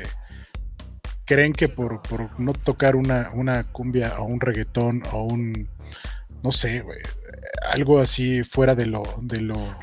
[1.27, 5.69] creen que por, por no tocar una, una cumbia o un reggaetón o un
[6.43, 6.99] no sé, güey,
[7.71, 9.77] algo así fuera de lo, de lo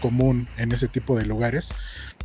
[0.00, 1.72] común en ese tipo de lugares,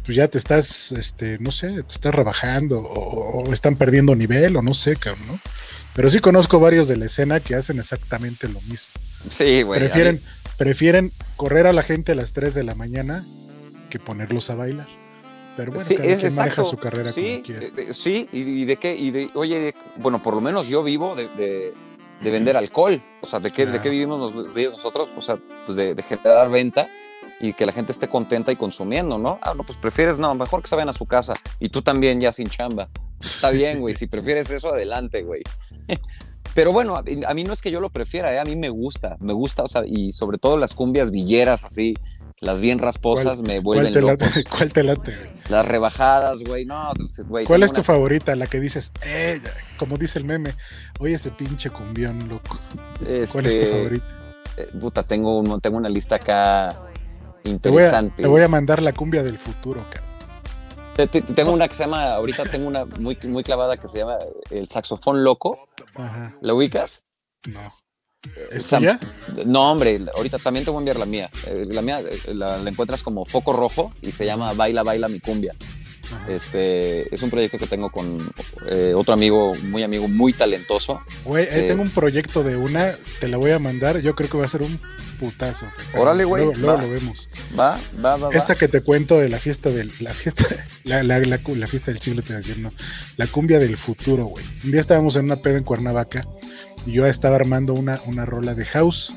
[0.04, 4.62] pues ya te estás, este, no sé, te estás rebajando o, están perdiendo nivel o
[4.62, 5.40] no sé, cabrón, ¿no?
[5.94, 8.94] Pero sí conozco varios de la escena que hacen exactamente lo mismo.
[9.30, 9.80] Sí, güey.
[9.80, 10.22] Prefieren,
[10.58, 13.26] prefieren correr a la gente a las 3 de la mañana
[13.90, 14.88] que ponerlos a bailar.
[15.58, 18.96] Pero bueno, sí, es, maneja su carrera sí, como eh, eh, Sí, y, de qué,
[18.96, 21.74] y de, oye, bueno, por lo menos yo vivo de de
[22.22, 23.02] vender alcohol.
[23.22, 25.10] O sea, ¿de qué, ¿de qué vivimos nosotros?
[25.16, 26.90] O sea, pues de, generar venta
[27.40, 29.40] y que la gente esté contenta y consumiendo, ¿no?
[29.42, 32.20] Ah, no, pues prefieres, no, mejor que se vayan a su casa y tú también
[32.20, 32.90] ya sin chamba.
[33.20, 35.44] Está bien, güey, si prefieres eso, adelante, güey.
[36.56, 38.40] Pero bueno, a, mí no es que yo lo prefiera, ¿eh?
[38.40, 41.94] a mí me gusta, me gusta, o sea, y sobre todo las cumbias villeras así,
[42.40, 45.30] las bien rasposas me vuelven ¿cuál te Late, ¿Cuál te late, güey?
[45.50, 46.66] Las rebajadas, güey.
[46.66, 47.46] No, pues, güey.
[47.46, 48.36] ¿Cuál es tu favorita?
[48.36, 49.40] La que dices, eh,
[49.78, 50.54] como dice el meme,
[51.00, 52.60] oye ese pinche cumbión, loco.
[53.00, 54.06] ¿Cuál es tu este, favorita?
[54.58, 56.80] Eh, puta, tengo, un, tengo una lista acá
[57.44, 58.22] interesante.
[58.22, 61.24] Te voy, a, mandar la cumbia del futuro, cabrón.
[61.36, 64.18] tengo una que se llama, ahorita tengo una muy, muy clavada que se llama
[64.52, 65.68] El saxofón loco.
[65.96, 66.36] Ajá.
[66.42, 67.04] ¿La ubicas?
[67.48, 67.74] No.
[68.52, 68.74] ¿Es?
[69.46, 71.30] No, hombre, ahorita también te voy a enviar la mía.
[71.46, 75.20] Eh, la mía eh, la, encuentras como foco rojo y se llama Baila, Baila mi
[75.20, 75.54] cumbia.
[76.30, 78.32] Este es un proyecto que tengo con
[78.70, 81.02] eh, otro amigo, muy amigo, muy talentoso.
[81.26, 84.00] Güey, tengo un proyecto de una, te la voy a mandar.
[84.00, 84.80] Yo creo que va a ser un
[85.20, 85.68] putazo.
[85.96, 86.46] Órale, güey.
[86.56, 87.30] Luego, lo vemos.
[87.60, 88.30] Va, va, va.
[88.32, 90.46] Esta que te cuento de la fiesta del, la fiesta,
[90.86, 92.72] la, la, la, fiesta del siglo, te voy a decir, no.
[93.18, 94.46] La cumbia del futuro, güey.
[94.64, 96.26] Un día estábamos en una peda en Cuernavaca
[96.88, 99.14] yo estaba armando una, una rola de house.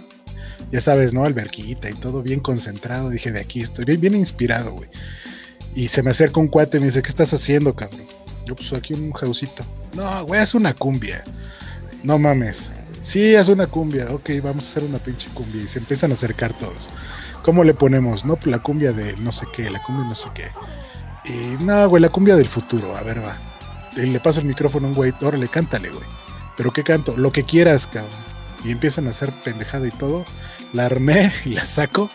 [0.71, 1.25] Ya sabes, ¿no?
[1.25, 3.11] Alberquita y todo bien concentrado.
[3.11, 4.89] Dije, de aquí estoy bien, bien inspirado, güey.
[5.75, 8.03] Y se me acerca un cuate y me dice, ¿qué estás haciendo, cabrón?
[8.47, 9.64] Yo, pues aquí un houseito.
[9.95, 11.25] No, güey, es una cumbia.
[12.03, 12.71] No mames.
[13.01, 14.11] Sí, es una cumbia.
[14.11, 15.62] Ok, vamos a hacer una pinche cumbia.
[15.62, 16.89] Y se empiezan a acercar todos.
[17.43, 18.25] ¿Cómo le ponemos?
[18.25, 20.51] No, la cumbia de no sé qué, la cumbia no sé qué.
[21.25, 22.97] Y no, güey, la cumbia del futuro.
[22.97, 23.37] A ver, va.
[23.97, 25.12] Le paso el micrófono a un güey.
[25.21, 26.20] Órale, cántale, güey.
[26.57, 27.16] ¿Pero qué canto?
[27.16, 28.11] Lo que quieras, cabrón.
[28.64, 30.24] Y empiezan a hacer pendejada y todo.
[30.72, 32.11] La armé y la saco.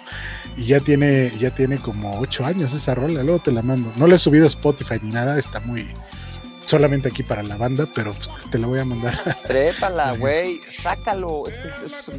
[0.58, 3.24] Y ya tiene, ya tiene como ocho años esa rola.
[3.24, 3.92] Luego te la mando.
[3.98, 5.38] No le he subido a Spotify ni nada.
[5.38, 5.88] Está muy.
[6.66, 8.16] Solamente aquí para la banda, pero
[8.52, 9.38] te la voy a mandar.
[9.48, 10.60] Trépala, güey.
[10.82, 11.44] Sácalo.
[11.48, 12.10] Es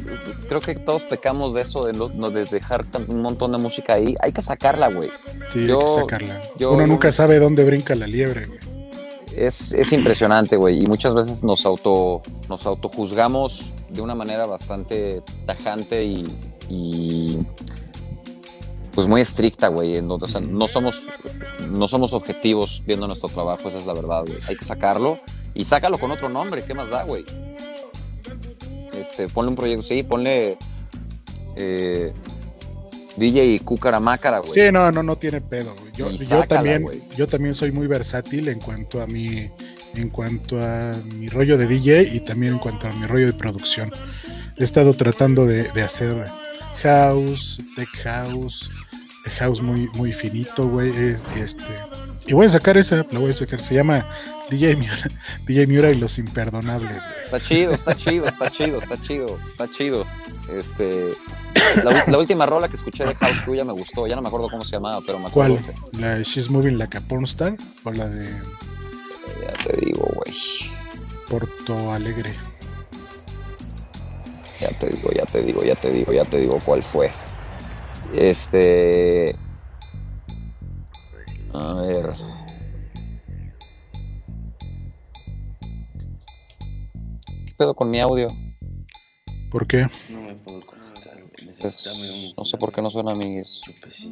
[0.47, 4.15] creo que todos pecamos de eso, de, no, de dejar un montón de música ahí.
[4.21, 5.09] Hay que sacarla, güey.
[5.51, 6.41] Sí, hay que sacarla.
[6.61, 8.76] Uno nunca sabe dónde brinca la liebre, güey
[9.35, 10.83] es, impresionante, güey.
[10.83, 16.03] Y muchas veces nos auto nos autojuzgamos de una manera bastante tajante
[16.69, 17.45] y,
[18.93, 19.97] pues muy estricta, güey.
[19.99, 21.03] O sea, no somos,
[21.69, 24.39] no somos objetivos viendo nuestro trabajo, esa es la verdad, güey.
[24.47, 25.19] Hay que sacarlo
[25.53, 27.25] y sácalo con otro nombre, ¿qué más da, güey?
[28.93, 30.57] Este, ponle un proyecto, sí, ponle
[31.55, 32.13] eh,
[33.17, 33.61] DJ
[34.01, 34.53] Mácara, güey.
[34.53, 35.91] Sí, no, no, no tiene pedo, güey.
[36.17, 36.85] Yo, también,
[37.17, 39.49] yo también soy muy versátil en cuanto a mi
[39.95, 43.33] en cuanto a mi rollo de DJ y también en cuanto a mi rollo de
[43.33, 43.89] producción.
[44.57, 46.27] He estado tratando de, de hacer
[46.83, 48.69] house, tech house,
[49.39, 50.89] house muy, muy finito, güey.
[50.89, 51.63] Este,
[52.27, 54.07] y voy a sacar esa, la voy a sacar, se llama
[54.49, 55.09] DJ Miura,
[55.45, 57.23] DJ Miura y los imperdonables, güey.
[57.23, 60.05] Está chido, está chido, está chido, está chido, está chido.
[60.53, 61.13] Este,
[62.07, 64.63] la, última rola que escuché de House tuya me gustó, ya no me acuerdo cómo
[64.63, 65.57] se llamaba, pero me acuerdo.
[65.91, 66.01] ¿Cuál?
[66.01, 67.55] ¿La She's Moving Like a Pornstar?
[67.83, 68.29] ¿O la de.?
[69.41, 70.33] Ya te digo, güey.
[71.29, 72.33] Porto Alegre.
[74.59, 77.11] Ya te digo, ya te digo, ya te digo, ya te digo cuál fue.
[78.13, 79.35] Este.
[81.53, 82.13] A ver.
[87.45, 88.27] ¿Qué pedo con mi audio?
[89.51, 89.87] ¿Por qué?
[90.09, 90.76] No me puedo.
[91.59, 93.41] Pues, no sé por qué no suena mi.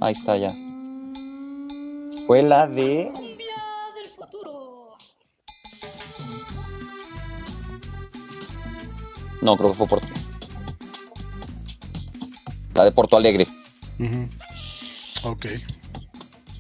[0.02, 0.54] Ahí está ya.
[2.26, 3.08] Fue la de.
[9.42, 10.08] No, creo que fue Porto.
[12.74, 13.48] La de Porto Alegre.
[15.24, 15.46] Ok.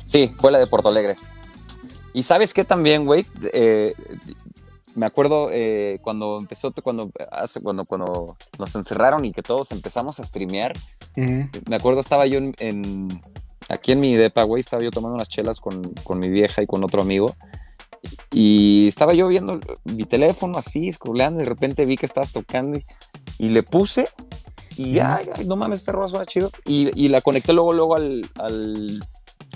[0.05, 1.15] Sí, fue la de Porto Alegre.
[2.13, 3.93] Y sabes qué también, güey, eh,
[4.95, 10.19] me acuerdo eh, cuando empezó, cuando, hace, cuando, cuando nos encerraron y que todos empezamos
[10.19, 10.73] a streamear.
[11.15, 13.07] Me acuerdo, estaba yo en,
[13.67, 16.65] aquí en mi depa, güey, estaba yo tomando unas chelas con, con, mi vieja y
[16.65, 17.35] con otro amigo.
[18.31, 22.79] Y estaba yo viendo mi teléfono así, scrolleando, y de repente vi que estabas tocando
[23.37, 24.07] y, le puse.
[24.77, 26.51] Y ay, no mames, este robo suena chido.
[26.65, 29.01] Y, y, la conecté luego, luego al, al,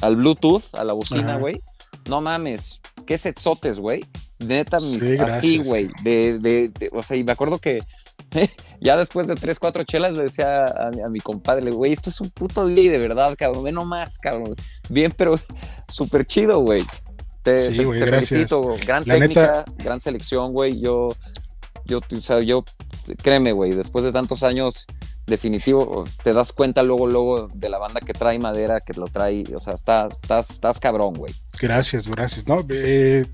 [0.01, 1.61] al Bluetooth, a la bocina, güey.
[2.09, 4.03] No mames, qué setzotes, güey.
[4.39, 5.89] Neta, así, güey.
[6.03, 7.81] De, de, o sea, y me acuerdo que
[8.81, 12.29] ya después de tres, cuatro chelas le decía a, mi compadre, güey, esto es un
[12.29, 13.63] puto día de verdad, cabrón.
[13.63, 14.55] Ve nomás, cabrón.
[14.89, 15.39] Bien, pero
[15.87, 16.83] súper chido, güey.
[17.43, 20.79] Te, sí, te, felicito, gran técnica, gran selección, güey.
[20.79, 21.09] Yo,
[21.85, 22.63] yo, o sea, yo,
[23.21, 24.87] créeme, güey, después de tantos años,
[25.25, 29.43] definitivo, te das cuenta luego, luego de la banda que trae madera, que lo trae,
[29.55, 31.33] o sea, estás, estás, estás cabrón, güey.
[31.61, 32.45] Gracias, gracias.
[32.45, 33.25] No, eh,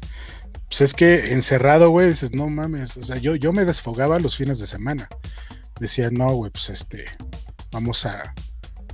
[0.67, 4.35] pues es que encerrado, güey, dices, no mames, o sea, yo, yo me desfogaba los
[4.35, 5.07] fines de semana.
[5.79, 7.05] Decía, no, güey, pues este,
[7.71, 8.33] vamos a,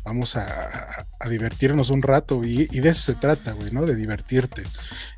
[0.03, 3.85] vamos a, divertirnos un rato y, de eso se trata, güey, ¿no?
[3.85, 4.63] De divertirte.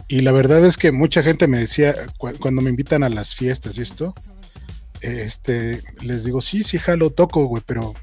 [0.07, 3.77] Y la verdad es que mucha gente me decía, cuando me invitan a las fiestas
[3.77, 4.13] y esto,
[5.01, 7.93] este, les digo, sí, sí, jalo, toco, güey, pero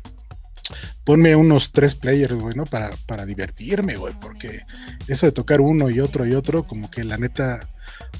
[1.05, 2.65] ponme unos tres players, güey, ¿no?
[2.65, 4.63] Para, para divertirme, güey, porque
[5.09, 7.69] eso de tocar uno y otro y otro, como que la neta,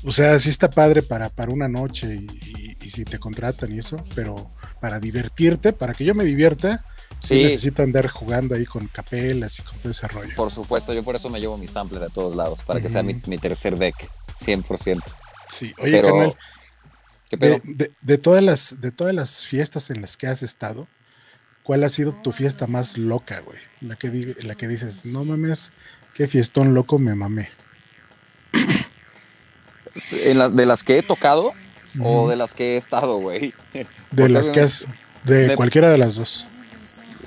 [0.05, 2.61] o sea, sí está padre para, para una noche y,
[2.91, 4.51] si te contratan y eso, pero
[4.81, 6.85] para divertirte, para que yo me divierta,
[7.21, 10.35] sí, necesito andar jugando ahí con capelas y con todo ese rollo.
[10.35, 13.05] Por supuesto, yo por eso me llevo mi sample de todos lados, para que sea
[13.05, 13.95] mi, tercer deck,
[14.35, 15.03] 100%.
[15.51, 16.35] Sí, oye, pero,
[18.03, 20.89] de, todas las, de todas las fiestas en las que has estado,
[21.63, 23.59] ¿cuál ha sido tu fiesta más loca, güey?
[23.81, 25.73] La que, la que dices, no mames,
[26.15, 27.51] qué fiestón loco me mamé.
[30.13, 31.53] ¿En ¿De las que he tocado
[32.03, 33.55] o de las que he estado, güey?
[34.11, 34.87] De las que has.
[35.25, 36.47] De cualquiera de las dos.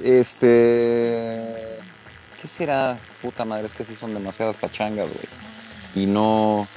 [0.03, 1.77] Este.
[2.41, 2.97] ¿Qué será?
[3.21, 5.27] Puta madre, es que sí son demasiadas pachangas, güey.
[5.95, 6.67] Y no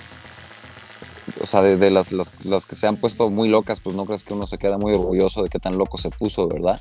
[1.41, 4.33] o sea, de, las, las, que se han puesto muy locas, pues no crees que
[4.33, 6.79] uno se queda muy orgulloso de qué tan loco se puso, ¿verdad?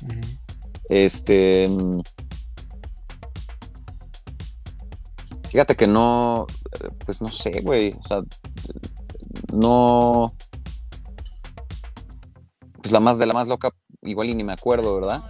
[0.88, 1.68] Este.
[5.50, 6.46] Fíjate que no,
[7.04, 8.22] pues no sé, güey, o sea,
[9.56, 10.32] no.
[12.80, 13.70] Pues la más de la más loca,
[14.02, 15.22] igual y ni me acuerdo, ¿verdad?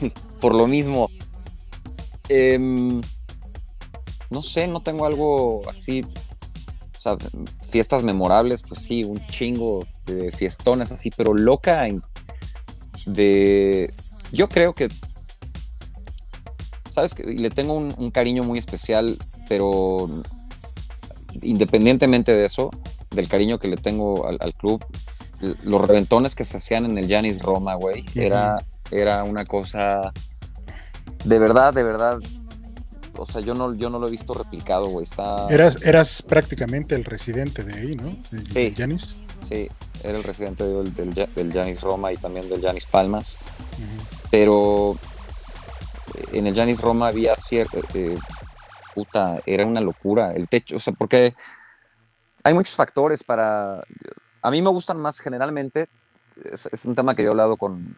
[0.40, 1.10] Por lo mismo.
[2.28, 3.00] Em,
[4.30, 6.04] no sé, no tengo algo así
[6.98, 7.16] o sea,
[7.70, 11.86] fiestas memorables, pues sí, un chingo de fiestones así, pero loca
[13.06, 13.88] de...
[14.32, 14.88] Yo creo que...
[16.90, 19.16] Sabes que le tengo un, cariño muy especial,
[19.48, 20.10] pero
[21.40, 22.70] independientemente de eso,
[23.10, 24.84] del cariño que le tengo al, club,
[25.62, 30.12] los reventones que se hacían en el Janis Roma, güey, era, era una cosa
[31.24, 32.18] de verdad, de verdad
[33.18, 35.04] o sea, yo no, yo no lo he visto replicado, güey.
[35.04, 35.48] Está...
[35.50, 38.16] Eras, eras prácticamente el residente de ahí, ¿no?
[38.46, 38.74] sí.
[39.40, 39.68] Sí,
[40.02, 43.38] era el residente del, del, Janis Roma y también del Janis Palmas.
[44.30, 44.96] Pero
[46.32, 47.78] en el Janis Roma había cierto.
[47.94, 48.16] Eh,
[48.94, 50.32] puta, era una locura.
[50.32, 51.34] El techo, o sea, porque
[52.44, 53.82] hay muchos factores para.
[54.42, 55.88] A mí me gustan más generalmente.
[56.44, 57.96] es un tema que yo he hablado con,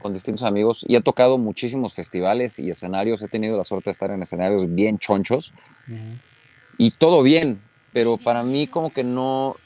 [0.00, 3.22] con distintos amigos y he tocado muchísimos festivales y escenarios.
[3.22, 5.52] He tenido la suerte de estar en escenarios bien chonchos
[6.78, 7.60] y todo bien,
[7.92, 9.56] pero para mí como que no,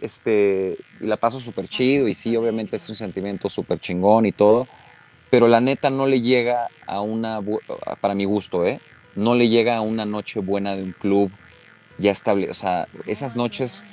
[0.00, 4.32] este, y la paso súper chido y sí, obviamente es un sentimiento súper chingón y
[4.32, 4.66] todo,
[5.30, 7.40] pero la neta no le llega a una,
[8.00, 8.80] para mi gusto, ¿eh?
[9.14, 11.30] No le llega a una noche buena de un club
[11.98, 13.84] ya estable, o sea, esas noches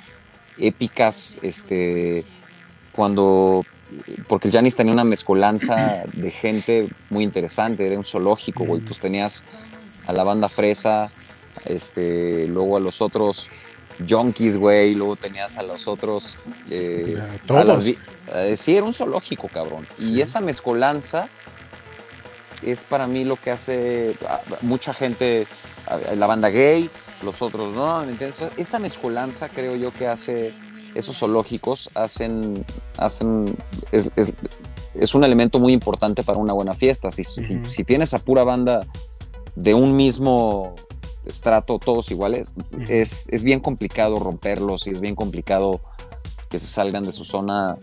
[0.58, 2.24] épicas, este,
[2.92, 3.64] cuando,
[4.28, 9.00] porque el Janis tenía una mezcolanza de gente muy interesante, era un zoológico, güey, pues
[9.00, 9.44] tenías
[10.06, 11.10] a la banda Fresa,
[11.64, 13.48] este, luego a los otros
[14.08, 16.38] junkies, güey, luego tenías a los otros...
[16.70, 17.86] Eh, Todos.
[18.34, 19.86] Eh, sí, era un zoológico, cabrón.
[19.98, 21.28] Y esa mezcolanza
[22.62, 24.16] es para mí lo que hace
[24.62, 25.46] mucha gente,
[26.16, 26.90] la banda gay,
[27.24, 28.02] los otros no.
[28.04, 30.52] Entonces, esa mezcolanza creo yo que hace
[30.94, 32.64] esos zoológicos, hacen,
[32.98, 33.56] hacen
[33.90, 34.12] es,
[34.94, 37.10] es, un elemento muy importante para una buena fiesta.
[37.10, 38.86] Si, si, tienes a pura banda
[39.56, 40.74] de un mismo
[41.26, 42.52] estrato, todos iguales,
[42.88, 45.80] es, es, bien complicado romperlos y es bien complicado
[46.48, 47.76] que se salgan de su zona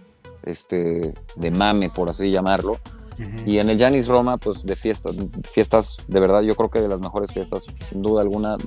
[0.43, 2.79] este, de mame, por así llamarlo.
[3.45, 6.87] Y en el Janis Roma, pues de fiestas, fiestas, de verdad, yo creo que de
[6.87, 8.57] las mejores fiestas, sin duda alguna,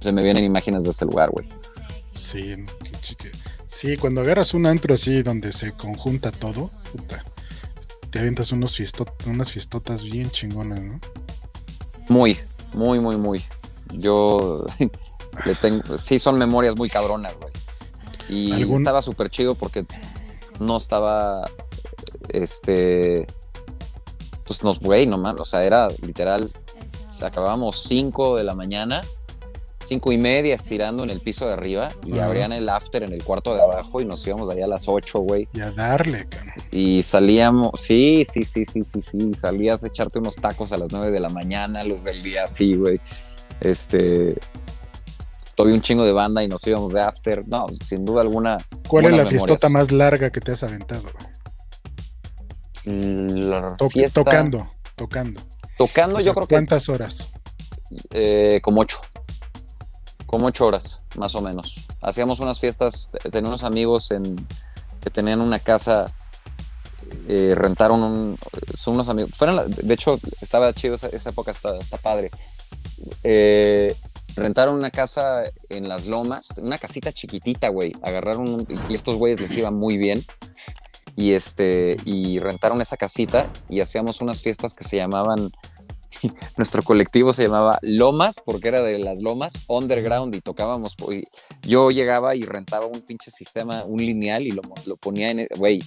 [0.00, 1.48] se me vienen imágenes de ese lugar, güey.
[2.14, 2.54] Sí,
[3.66, 7.24] sí, cuando agarras un antro así donde se conjunta todo, puta,
[8.10, 8.78] te avientas unos
[9.26, 10.98] unas fiestotas bien chingonas, ¿no?
[12.08, 12.38] Muy,
[12.74, 13.44] muy, muy, muy.
[13.92, 14.66] Yo
[15.46, 17.52] le tengo, sí son memorias muy cabronas, güey.
[18.28, 19.84] Y estaba súper chido porque
[20.60, 21.44] no estaba
[22.32, 23.26] este,
[24.46, 26.50] pues nos, güey, nomás, o sea, era literal,
[27.22, 29.02] acabábamos 5 de la mañana,
[29.84, 33.22] cinco y media estirando en el piso de arriba y abrían el after en el
[33.22, 35.48] cuarto de abajo y nos íbamos allá a las 8, güey.
[35.52, 36.26] Y a darle,
[36.70, 40.92] Y salíamos, sí, sí, sí, sí, sí, sí, salías a echarte unos tacos a las
[40.92, 43.00] 9 de la mañana, los del día, sí, güey.
[43.60, 44.36] Este,
[45.54, 47.46] todavía un chingo de banda y nos íbamos de after.
[47.46, 48.58] No, sin duda alguna.
[48.88, 51.04] ¿Cuál es la fiestota más larga que te has aventado?
[54.12, 55.40] Tocando, tocando.
[55.76, 56.54] Tocando, yo creo que.
[56.54, 57.28] ¿Cuántas horas?
[58.10, 59.00] Eh, como ocho.
[60.26, 61.86] Como ocho horas, más o menos.
[62.00, 64.36] Hacíamos unas fiestas, tenía unos amigos en,
[65.00, 66.06] que tenían una casa,
[67.28, 68.38] eh, rentaron un.
[68.76, 69.32] Son unos amigos.
[69.36, 72.30] Fueron, de hecho, estaba chido esa, época, está, está padre.
[73.24, 73.94] Eh,
[74.34, 77.92] rentaron una casa en las lomas, una casita chiquitita, güey.
[78.02, 80.24] Agarraron, y estos güeyes les iba muy bien
[81.16, 85.50] y este y rentaron esa casita y hacíamos unas fiestas que se llamaban
[86.56, 91.24] nuestro colectivo se llamaba Lomas porque era de las Lomas Underground y tocábamos y
[91.66, 95.82] yo llegaba y rentaba un pinche sistema un lineal y lo, lo ponía en güey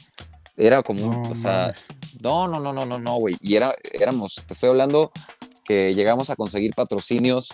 [0.58, 1.74] era como un, o sea
[2.22, 5.12] no no no no no no güey y era éramos te estoy hablando
[5.64, 7.50] que llegamos a conseguir patrocinios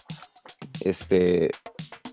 [0.82, 1.52] este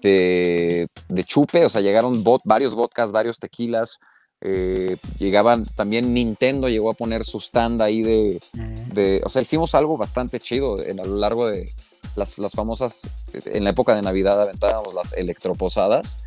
[0.03, 3.99] de, de chupe o sea llegaron bot, varios vodkas varios tequilas
[4.41, 9.97] eh, llegaban, también Nintendo llegó a poner su stand ahí de, o sea, hicimos algo
[9.97, 11.73] bastante chido en, a lo largo de
[12.15, 16.19] las, famosas, en la época de Navidad aventábamos las electroposadas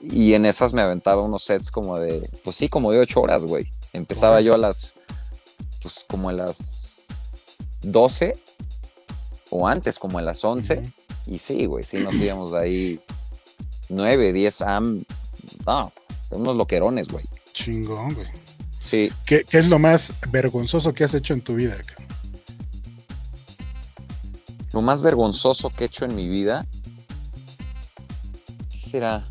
[0.00, 3.44] y en esas me aventaba unos sets como de, pues sí, como de ocho horas,
[3.44, 3.66] güey.
[3.92, 4.92] Empezaba yo a las,
[5.82, 7.30] pues como a las
[7.82, 8.36] 12
[9.50, 10.82] o antes, como a las 11
[11.26, 12.98] y sí, güey, sí nos íbamos ahí
[13.88, 15.04] 9, 10 am,
[15.66, 15.92] no,
[16.34, 17.24] unos loquerones, güey.
[17.52, 18.26] Chingón, güey.
[18.80, 19.10] Sí.
[19.24, 21.76] ¿Qué, es lo más vergonzoso que has hecho en tu vida?
[24.72, 26.66] Lo más vergonzoso que he hecho en mi vida.
[28.70, 29.24] ¿Qué será?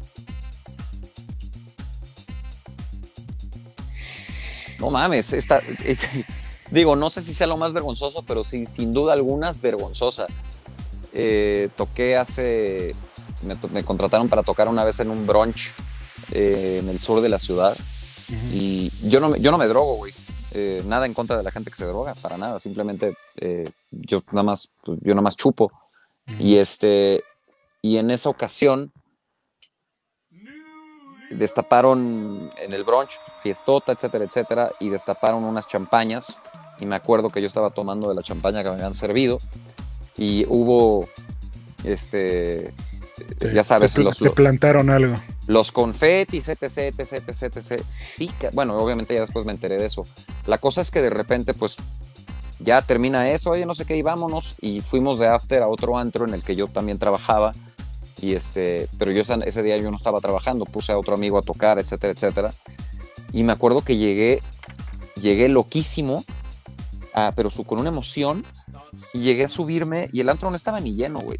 [4.80, 5.62] No mames, esta,
[6.72, 10.28] digo, no sé si sea lo más vergonzoso, pero sí, sin duda alguna es vergonzosa.
[11.14, 12.95] Eh, toqué hace,
[13.43, 15.74] me, me, contrataron para tocar una vez en un brunch
[16.32, 17.78] eh, en el sur de la ciudad.
[18.52, 20.14] Y yo no, yo no me drogo, güey.
[20.56, 22.60] Eh, nada en contra de la gente que se droga, para nada.
[22.60, 25.72] Simplemente eh, yo nada más, pues, yo nada más chupo.
[26.40, 27.24] Y este,
[27.82, 28.94] y en esa ocasión
[31.32, 36.38] destaparon en el brunch, fiestota, etcétera, etcétera, y destaparon unas champañas.
[36.80, 39.40] Y me acuerdo que yo estaba tomando de la champaña que me habían servido.
[40.18, 41.08] Y hubo,
[41.84, 42.74] este,
[43.54, 45.16] ya sabes, te, los, te plantaron algo.
[45.48, 47.84] Los confetis, etc, etc, etc, etc.
[47.88, 50.06] Sí, bueno, obviamente ya después me enteré de eso.
[50.46, 51.78] La cosa es que de repente, pues,
[52.60, 54.56] ya termina eso, oye, no sé qué, y vámonos.
[54.62, 57.52] Y fuimos de after a otro antro en el que yo también trabajaba.
[58.22, 61.42] Y este, pero yo ese día yo no estaba trabajando, puse a otro amigo a
[61.42, 62.50] tocar, etcétera, etcétera.
[63.34, 64.42] Y me acuerdo que llegué,
[65.20, 66.24] llegué loquísimo,
[67.14, 68.46] ah, pero su, con una emoción,
[69.14, 71.40] y llegué a subirme y el antro no estaba ni lleno, güey.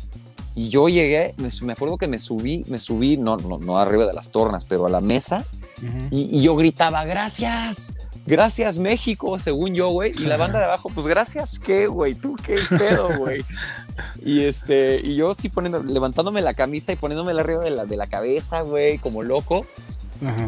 [0.56, 4.06] Y yo llegué, me, me acuerdo que me subí, me subí, no, no, no arriba
[4.06, 5.45] de las tornas, pero a la mesa
[6.12, 7.91] y, y yo gritaba, gracias,
[8.26, 10.14] gracias México, según yo, güey.
[10.18, 12.16] Y la banda de abajo, pues gracias, ¿qué, güey?
[12.16, 13.43] ¿Tú qué pedo, güey?
[14.26, 17.95] Y este, y yo sí poniendo, levantándome la camisa y poniéndome arriba de la, de
[17.95, 19.68] la cabeza, güey, como loco.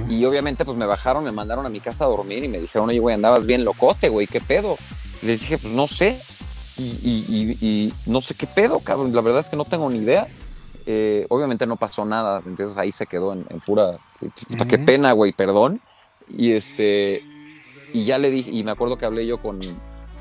[0.10, 2.89] Y obviamente, pues me bajaron, me mandaron a mi casa a dormir y me dijeron,
[2.89, 4.78] oye, güey, andabas bien locote, güey, ¿qué pedo?
[5.22, 6.20] Y les dije, pues no sé.
[6.78, 9.13] Y, y- y- y no sé qué pedo, cabrón.
[9.13, 10.28] La verdad es que no tengo ni idea.
[10.86, 13.97] Eh, obviamente no pasó nada, entonces ahí se quedó en, en pura.
[14.19, 14.86] Puta, qué Ujú.
[14.86, 15.82] pena, güey, perdón.
[16.28, 17.23] Y este.
[17.93, 19.59] Y ya le dije, y me acuerdo que hablé yo con,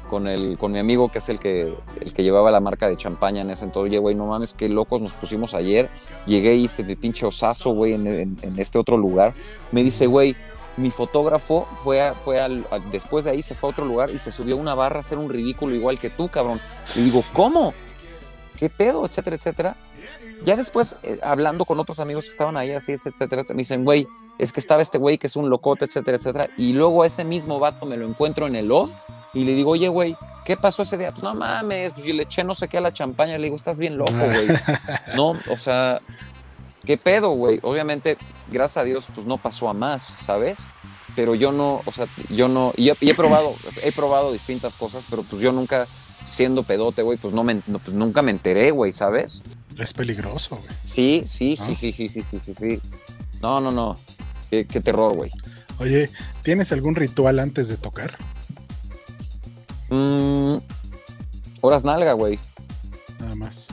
[0.08, 2.96] con, el, con mi amigo, que es el que, el que llevaba la marca de
[2.96, 3.90] champaña en ese entonces.
[3.90, 5.90] Oye, güey, no mames, qué locos nos pusimos ayer.
[6.24, 9.34] Llegué y hice mi pinche osazo, güey, en, en- en este otro lugar.
[9.72, 10.36] Me dice, güey,
[10.76, 14.10] mi fotógrafo fue, a- fue al, a- después de ahí se fue a otro lugar
[14.10, 16.60] y se subió a una barra a hacer un ridículo igual que tú, cabrón.
[16.96, 17.74] Y digo, ¿cómo?
[18.56, 19.04] ¿Qué pedo?
[19.06, 19.76] Etcétera, etcétera.
[20.42, 24.06] Ya después, eh, hablando con otros amigos que estaban ahí, así, etcétera, me dicen, güey,
[24.38, 26.48] es que estaba este güey que es un locote, etcétera, etcétera.
[26.58, 28.92] Y luego a ese mismo vato me lo encuentro en el off
[29.32, 31.12] y le digo, oye, güey, ¿qué pasó ese día?
[31.12, 33.38] Pues no mames, pues yo le eché no sé qué a la champaña.
[33.38, 34.48] Le digo, estás bien loco, güey.
[35.16, 36.00] No, o sea,
[36.84, 37.60] ¿qué pedo, güey?
[37.62, 38.16] Obviamente,
[38.50, 40.66] gracias a Dios, pues no pasó a más, ¿sabes?
[41.16, 44.76] Pero yo no, o sea, yo no, y he, y he probado, he probado distintas
[44.76, 45.86] cosas, pero pues yo nunca,
[46.26, 49.42] siendo pedote, güey, pues, no me, no, pues nunca me enteré, güey, ¿sabes?
[49.78, 50.76] Es peligroso, güey.
[50.82, 51.64] Sí, sí, ¿No?
[51.64, 52.80] sí, sí, sí, sí, sí, sí, sí.
[53.40, 53.98] No, no, no.
[54.50, 55.30] Qué, qué terror, güey.
[55.78, 56.10] Oye,
[56.42, 58.16] ¿tienes algún ritual antes de tocar?
[59.90, 60.56] Mm,
[61.60, 62.38] horas nalga, güey.
[63.18, 63.68] Nada más.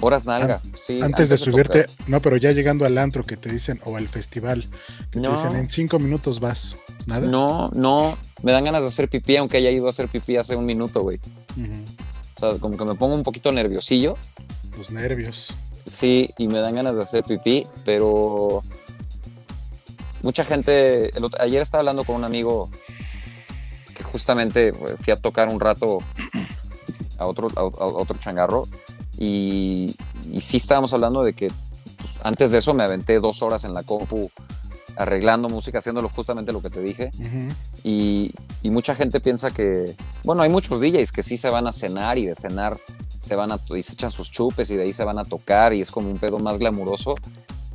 [0.00, 0.60] Horas nalga.
[0.74, 2.08] sí, antes, de subirte, tocar.
[2.08, 4.66] no, pero ya llegando al antro que te dicen, o al festival,
[5.10, 5.30] que No.
[5.30, 6.76] te dicen en cinco minutos vas.
[7.06, 7.26] ¿Nada?
[7.26, 8.18] No, no.
[8.42, 11.02] Me dan ganas de hacer pipí, aunque haya ido a hacer pipí hace un minuto,
[11.02, 11.18] güey.
[12.36, 14.16] O sea, como que me pongo un poquito nerviosillo.
[14.76, 15.54] Los nervios.
[15.88, 18.62] Sí, y me dan ganas de hacer pipí, pero
[20.22, 21.16] mucha gente.
[21.16, 22.70] el otro- ayer estaba hablando con un amigo
[23.94, 26.00] que justamente pues, fui a tocar un rato
[27.18, 28.66] a otro, a, a otro changarro
[29.18, 29.94] y,
[30.30, 33.74] y sí estábamos hablando de que pues, antes de eso me aventé dos horas en
[33.74, 34.30] la compu
[34.96, 37.10] arreglando música, haciéndolo justamente lo que te dije.
[37.82, 38.32] Y
[38.70, 42.26] mucha gente piensa que, bueno, hay muchos DJs que sí se van a cenar y
[42.26, 42.78] de cenar
[43.18, 45.72] se van a, y se echan sus chupes y de ahí se van a tocar
[45.72, 47.14] y es como un pedo más glamuroso.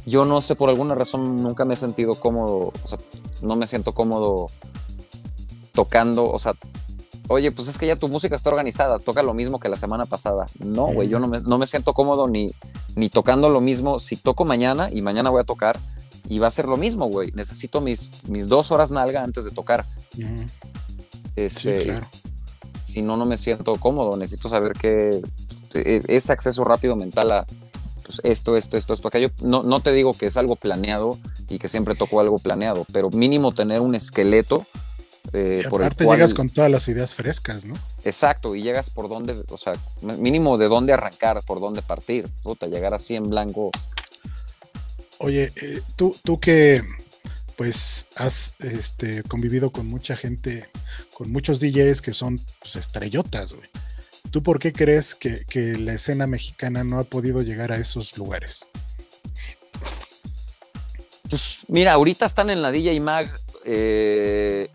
[0.05, 2.97] Yo no sé, por alguna razón nunca me he sentido cómodo, o sea,
[3.41, 4.49] no me siento cómodo
[5.73, 6.53] tocando, o sea,
[7.29, 10.05] oye, pues es que ya tu música está organizada, toca lo mismo que la semana
[10.05, 10.47] pasada.
[10.59, 12.51] No, güey, yo no me, no me siento cómodo ni,
[12.95, 13.99] ni tocando lo mismo.
[13.99, 15.79] Si toco mañana y mañana voy a tocar
[16.27, 17.31] y va a ser lo mismo, güey.
[17.33, 19.85] Necesito mis, mis dos horas nalga antes de tocar.
[20.15, 20.25] Sí,
[21.35, 22.07] Este, claro.
[22.83, 24.17] Si no, no me siento cómodo.
[24.17, 25.21] Necesito saber que
[25.75, 27.45] eh, ese acceso rápido mental a
[28.03, 29.29] pues, esto, esto, esto, esto, aquello.
[29.41, 33.11] No, no te digo que es algo planeado y que siempre toco algo planeado, pero
[33.11, 34.65] mínimo tener un esqueleto
[35.33, 36.17] eh, Y por el cual...
[36.17, 37.75] llegas con todas las ideas frescas, ¿no?
[38.03, 42.27] Exacto, y llegas por dónde, o sea, mínimo de dónde arrancar, por dónde partir.
[42.43, 43.71] Puta, llegar así en blanco.
[45.19, 46.81] Oye, eh, tú, tú que
[47.57, 50.65] pues has este, convivido con mucha gente,
[51.13, 53.67] con muchos DJs que son pues, estrellotas, güey.
[54.31, 58.17] ¿Tú por qué crees que, que la escena mexicana no ha podido llegar a esos
[58.17, 58.65] lugares?
[61.29, 63.29] Pues mira, ahorita están en la DJ Mag
[63.65, 64.69] eh,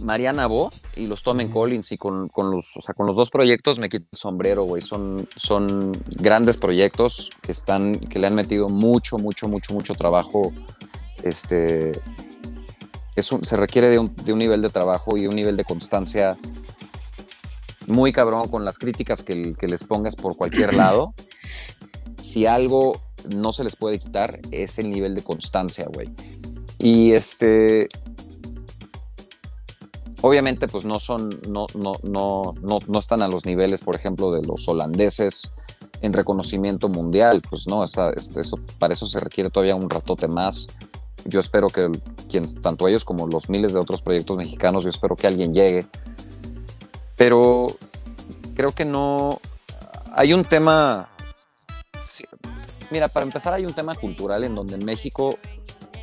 [0.00, 1.50] Mariana Bo y los Tom Ujú.
[1.50, 4.64] Collins y con, con los, o sea, con los dos proyectos me quito el sombrero,
[4.64, 4.82] güey.
[4.82, 10.52] Son, son grandes proyectos que están, que le han metido mucho, mucho, mucho, mucho trabajo.
[11.22, 12.00] Este
[13.16, 15.64] es un- se requiere de un, de un nivel de trabajo y un nivel de
[15.64, 16.36] constancia
[17.86, 21.14] muy cabrón con las críticas que, que les pongas por cualquier lado.
[22.20, 26.08] Si algo no se les puede quitar es el nivel de constancia, güey.
[26.78, 27.88] Y este.
[30.20, 34.32] Obviamente, pues no son, no, no, no, no, no están a los niveles, por ejemplo,
[34.32, 35.52] de los holandeses
[36.00, 37.42] en reconocimiento mundial.
[37.48, 40.68] Pues no, este, eso, para eso se requiere todavía un ratote más.
[41.24, 41.90] Yo espero que
[42.28, 45.86] quien, tanto ellos como los miles de otros proyectos mexicanos, yo espero que alguien llegue.
[47.16, 47.76] Pero
[48.54, 49.40] creo que no.
[50.14, 51.08] Hay un tema.
[52.90, 55.38] Mira, para empezar, hay un tema cultural en donde en México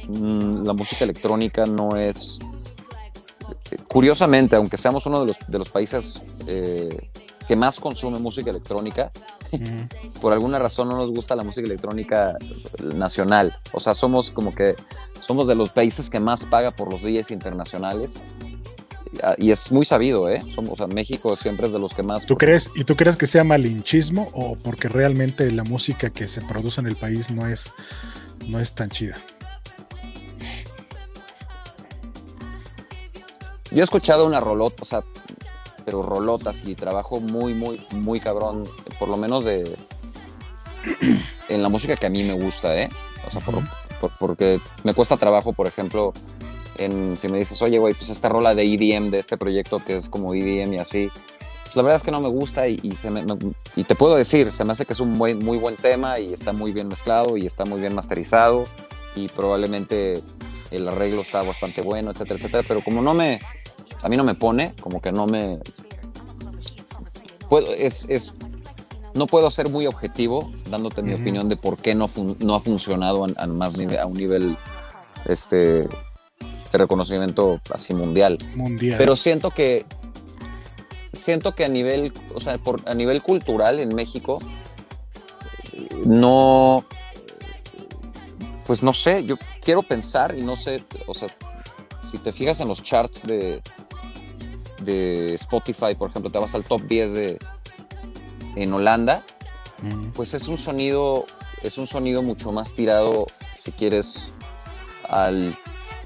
[0.07, 2.39] mm, la música electrónica no es.
[3.87, 7.09] Curiosamente, aunque seamos uno de los, de los países eh,
[7.47, 9.11] que más consume música electrónica,
[10.21, 12.37] por alguna razón no nos gusta la música electrónica
[12.95, 13.57] nacional.
[13.71, 14.75] O sea, somos como que
[15.21, 18.19] somos de los países que más paga por los DJs internacionales
[19.37, 20.41] y es muy sabido, ¿eh?
[20.53, 22.25] Somos, o sea, México siempre es de los que más...
[22.25, 26.41] ¿Tú crees, ¿Y tú crees que sea malinchismo o porque realmente la música que se
[26.41, 27.73] produce en el país no es,
[28.47, 29.17] no es tan chida?
[33.75, 35.03] Yo he escuchado una rolota, o sea,
[35.83, 38.63] pero rolotas y trabajo muy, muy, muy cabrón,
[38.97, 39.77] por lo menos de...
[41.49, 42.87] en la música que a mí me gusta, ¿eh?
[43.27, 43.41] O sea,
[44.17, 46.13] porque me cuesta trabajo, por ejemplo,
[46.77, 49.95] en, si me dices, oye, güey, pues esta rola de EDM, de este proyecto que
[49.95, 51.09] es como EDM y así,
[51.65, 53.25] pues la verdad es que no me gusta y, se me,
[53.75, 56.31] y te puedo decir, se me hace que es un muy, muy buen tema y
[56.31, 58.63] está muy bien mezclado y está muy bien masterizado
[59.17, 60.23] y probablemente
[60.71, 63.39] el arreglo está bastante bueno, etcétera, etcétera, pero como no me,
[64.01, 65.59] a mí no me pone, como que no me,
[67.49, 68.33] puedo, es, es
[69.13, 72.09] no puedo ser muy objetivo dándote mi opinión de por qué no,
[72.39, 74.57] no ha funcionado a, más a un nivel
[75.25, 78.37] este, de reconocimiento así mundial.
[78.55, 78.97] Mundial.
[78.97, 79.85] Pero siento que
[81.13, 84.39] siento que a nivel, o sea, por, a nivel cultural en México
[86.05, 86.83] no
[88.67, 89.35] pues no sé, yo
[89.65, 91.27] quiero pensar y no sé, o sea,
[92.09, 93.61] si te fijas en los charts de,
[94.81, 97.39] de Spotify, por ejemplo, te vas al top 10 de,
[98.55, 99.23] en Holanda,
[100.13, 101.25] pues es un sonido,
[101.63, 104.31] es un sonido mucho más tirado, si quieres,
[105.09, 105.57] al,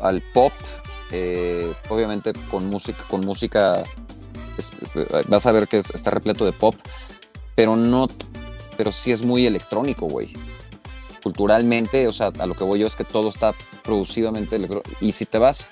[0.02, 0.54] al pop,
[1.12, 3.84] eh, obviamente con música, con música,
[5.28, 6.76] vas a ver que está repleto de pop,
[7.56, 8.08] pero no,
[8.78, 10.34] pero sí es muy electrónico, güey.
[11.24, 13.54] Culturalmente, o sea, a lo que voy yo es que todo está
[13.84, 14.90] producidamente electrónico.
[15.02, 15.68] Y si te vas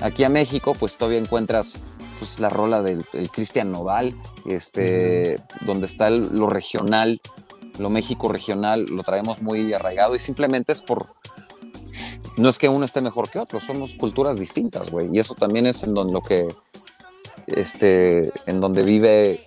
[0.00, 1.78] aquí a México, pues todavía encuentras
[2.18, 4.14] pues la rola del, Cristian Nodal,
[4.46, 7.20] este, donde está lo regional,
[7.78, 11.06] lo México regional, lo traemos muy arraigado y simplemente es por,
[12.36, 15.66] no es que uno esté mejor que otro, somos culturas distintas, güey, y eso también
[15.66, 16.48] es en donde lo que,
[17.46, 19.46] este, en donde vive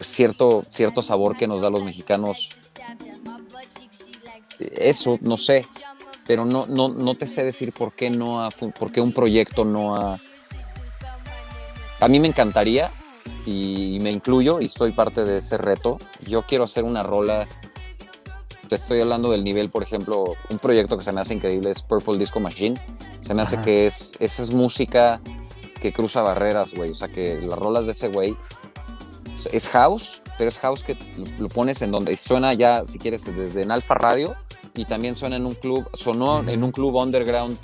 [0.00, 2.50] cierto, cierto sabor que nos da los mexicanos.
[4.76, 5.66] Eso, no sé,
[6.26, 9.64] pero no, no, no te sé decir por qué, no ha, por qué un proyecto
[9.64, 10.18] no ha
[12.00, 12.90] a mí me encantaría,
[13.46, 17.46] y me incluyo, y estoy parte de ese reto, yo quiero hacer una rola,
[18.68, 21.82] te estoy hablando del nivel, por ejemplo, un proyecto que se me hace increíble es
[21.82, 22.80] Purple Disco Machine,
[23.20, 25.20] se me hace que es, esa es música
[25.80, 28.34] que cruza barreras, güey, o sea que las rolas de ese güey
[29.52, 30.96] es house, pero es house que
[31.38, 34.34] lo pones en donde suena ya, si quieres, desde en Alfa Radio
[34.74, 37.58] y también suena en un club, sonó en un club underground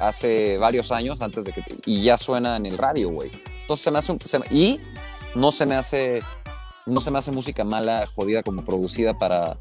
[0.00, 3.30] hace varios años antes de que y ya suena en el radio, güey.
[3.60, 4.18] Entonces se me hace un,
[4.50, 4.80] y
[5.36, 6.20] no se me hace
[6.84, 9.56] no se me hace música mala, jodida como producida para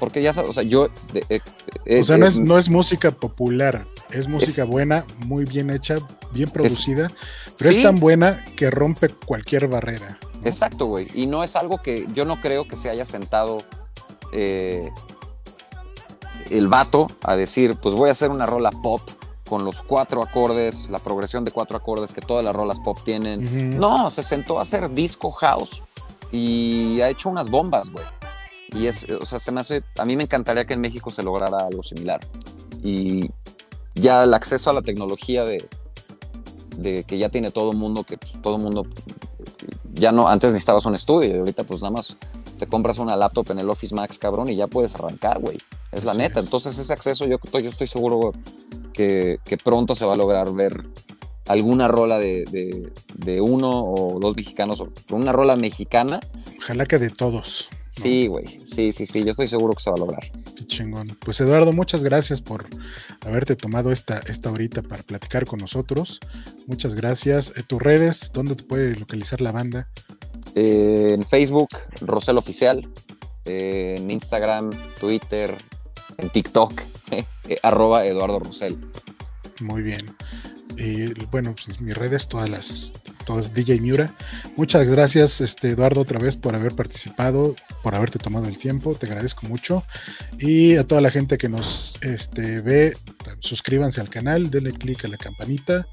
[0.00, 1.40] porque ya sabes, o sea, yo eh,
[1.84, 5.98] eh, o sea, no es, no es música popular, es música buena, muy bien hecha,
[6.32, 7.12] bien producida,
[7.56, 10.18] pero es tan buena que rompe cualquier barrera.
[10.44, 11.08] Exacto, güey.
[11.14, 13.64] Y no es algo que yo no creo que se haya sentado
[14.32, 14.90] eh,
[16.50, 19.00] el vato a decir, pues voy a hacer una rola pop
[19.48, 23.78] con los cuatro acordes, la progresión de cuatro acordes que todas las rolas pop tienen.
[23.78, 25.82] No, se sentó a hacer disco house
[26.32, 28.04] y ha hecho unas bombas, güey.
[28.72, 31.22] Y es, o sea, se me hace, a mí me encantaría que en México se
[31.22, 32.20] lograra algo similar.
[32.82, 33.30] Y
[33.94, 35.68] ya el acceso a la tecnología de,
[36.76, 38.82] de que ya tiene todo el mundo, que pues, todo el mundo,
[39.94, 42.16] ya no, antes necesitabas un estudio y ahorita pues nada más
[42.58, 45.58] te compras una laptop en el Office Max, cabrón, y ya puedes arrancar, güey.
[45.92, 46.40] Es la neta.
[46.40, 48.32] Entonces ese acceso yo, yo estoy seguro
[48.92, 50.84] que, pronto se va a lograr ver
[51.46, 52.90] alguna rola de,
[53.40, 56.20] uno o dos mexicanos, o una rola mexicana.
[56.58, 57.68] Ojalá que de todos.
[57.96, 58.60] Sí, güey.
[58.64, 59.24] Sí, sí, sí.
[59.24, 60.30] Yo estoy seguro que se va a lograr.
[60.56, 61.16] Qué chingón.
[61.24, 62.66] Pues Eduardo, muchas gracias por
[63.26, 66.20] haberte tomado esta, esta horita para platicar con nosotros.
[66.66, 67.56] Muchas gracias.
[67.56, 68.30] Eh, ¿Tus redes?
[68.34, 69.88] ¿Dónde te puede localizar la banda?
[70.54, 71.68] Eh, en Facebook,
[72.02, 72.86] Rosel Oficial.
[73.46, 74.70] Eh, en Instagram,
[75.00, 75.56] Twitter,
[76.18, 76.82] en TikTok,
[77.62, 78.76] arroba Eduardo Rosel.
[79.60, 80.14] Muy bien.
[80.78, 82.92] Y bueno, pues mis redes, todas las,
[83.24, 84.14] todas DJ Miura.
[84.56, 89.06] Muchas gracias, este, Eduardo, otra vez por haber participado, por haberte tomado el tiempo, te
[89.06, 89.84] agradezco mucho.
[90.38, 92.94] Y a toda la gente que nos este, ve,
[93.40, 95.86] suscríbanse al canal, denle click a la campanita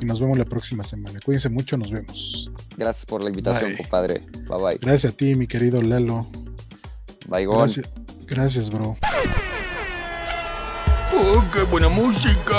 [0.00, 1.20] y nos vemos la próxima semana.
[1.24, 2.50] Cuídense mucho, nos vemos.
[2.76, 4.20] Gracias por la invitación, compadre.
[4.48, 4.78] Bye bye.
[4.80, 6.30] Gracias a ti, mi querido Lalo.
[7.28, 7.86] Bye, gracias,
[8.26, 8.96] gracias, bro.
[11.12, 12.56] ¡Oh, qué buena música!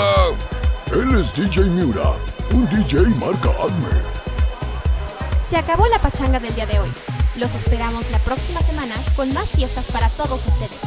[0.92, 2.12] Él es DJ Miura,
[2.52, 3.88] un DJ marca Adme.
[5.48, 6.92] Se acabó la pachanga del día de hoy.
[7.36, 10.82] Los esperamos la próxima semana con más fiestas para todos ustedes.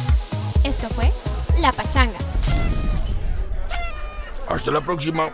[0.62, 1.10] Esto fue
[1.60, 2.18] La Pachanga.
[4.48, 5.32] Hasta la próxima.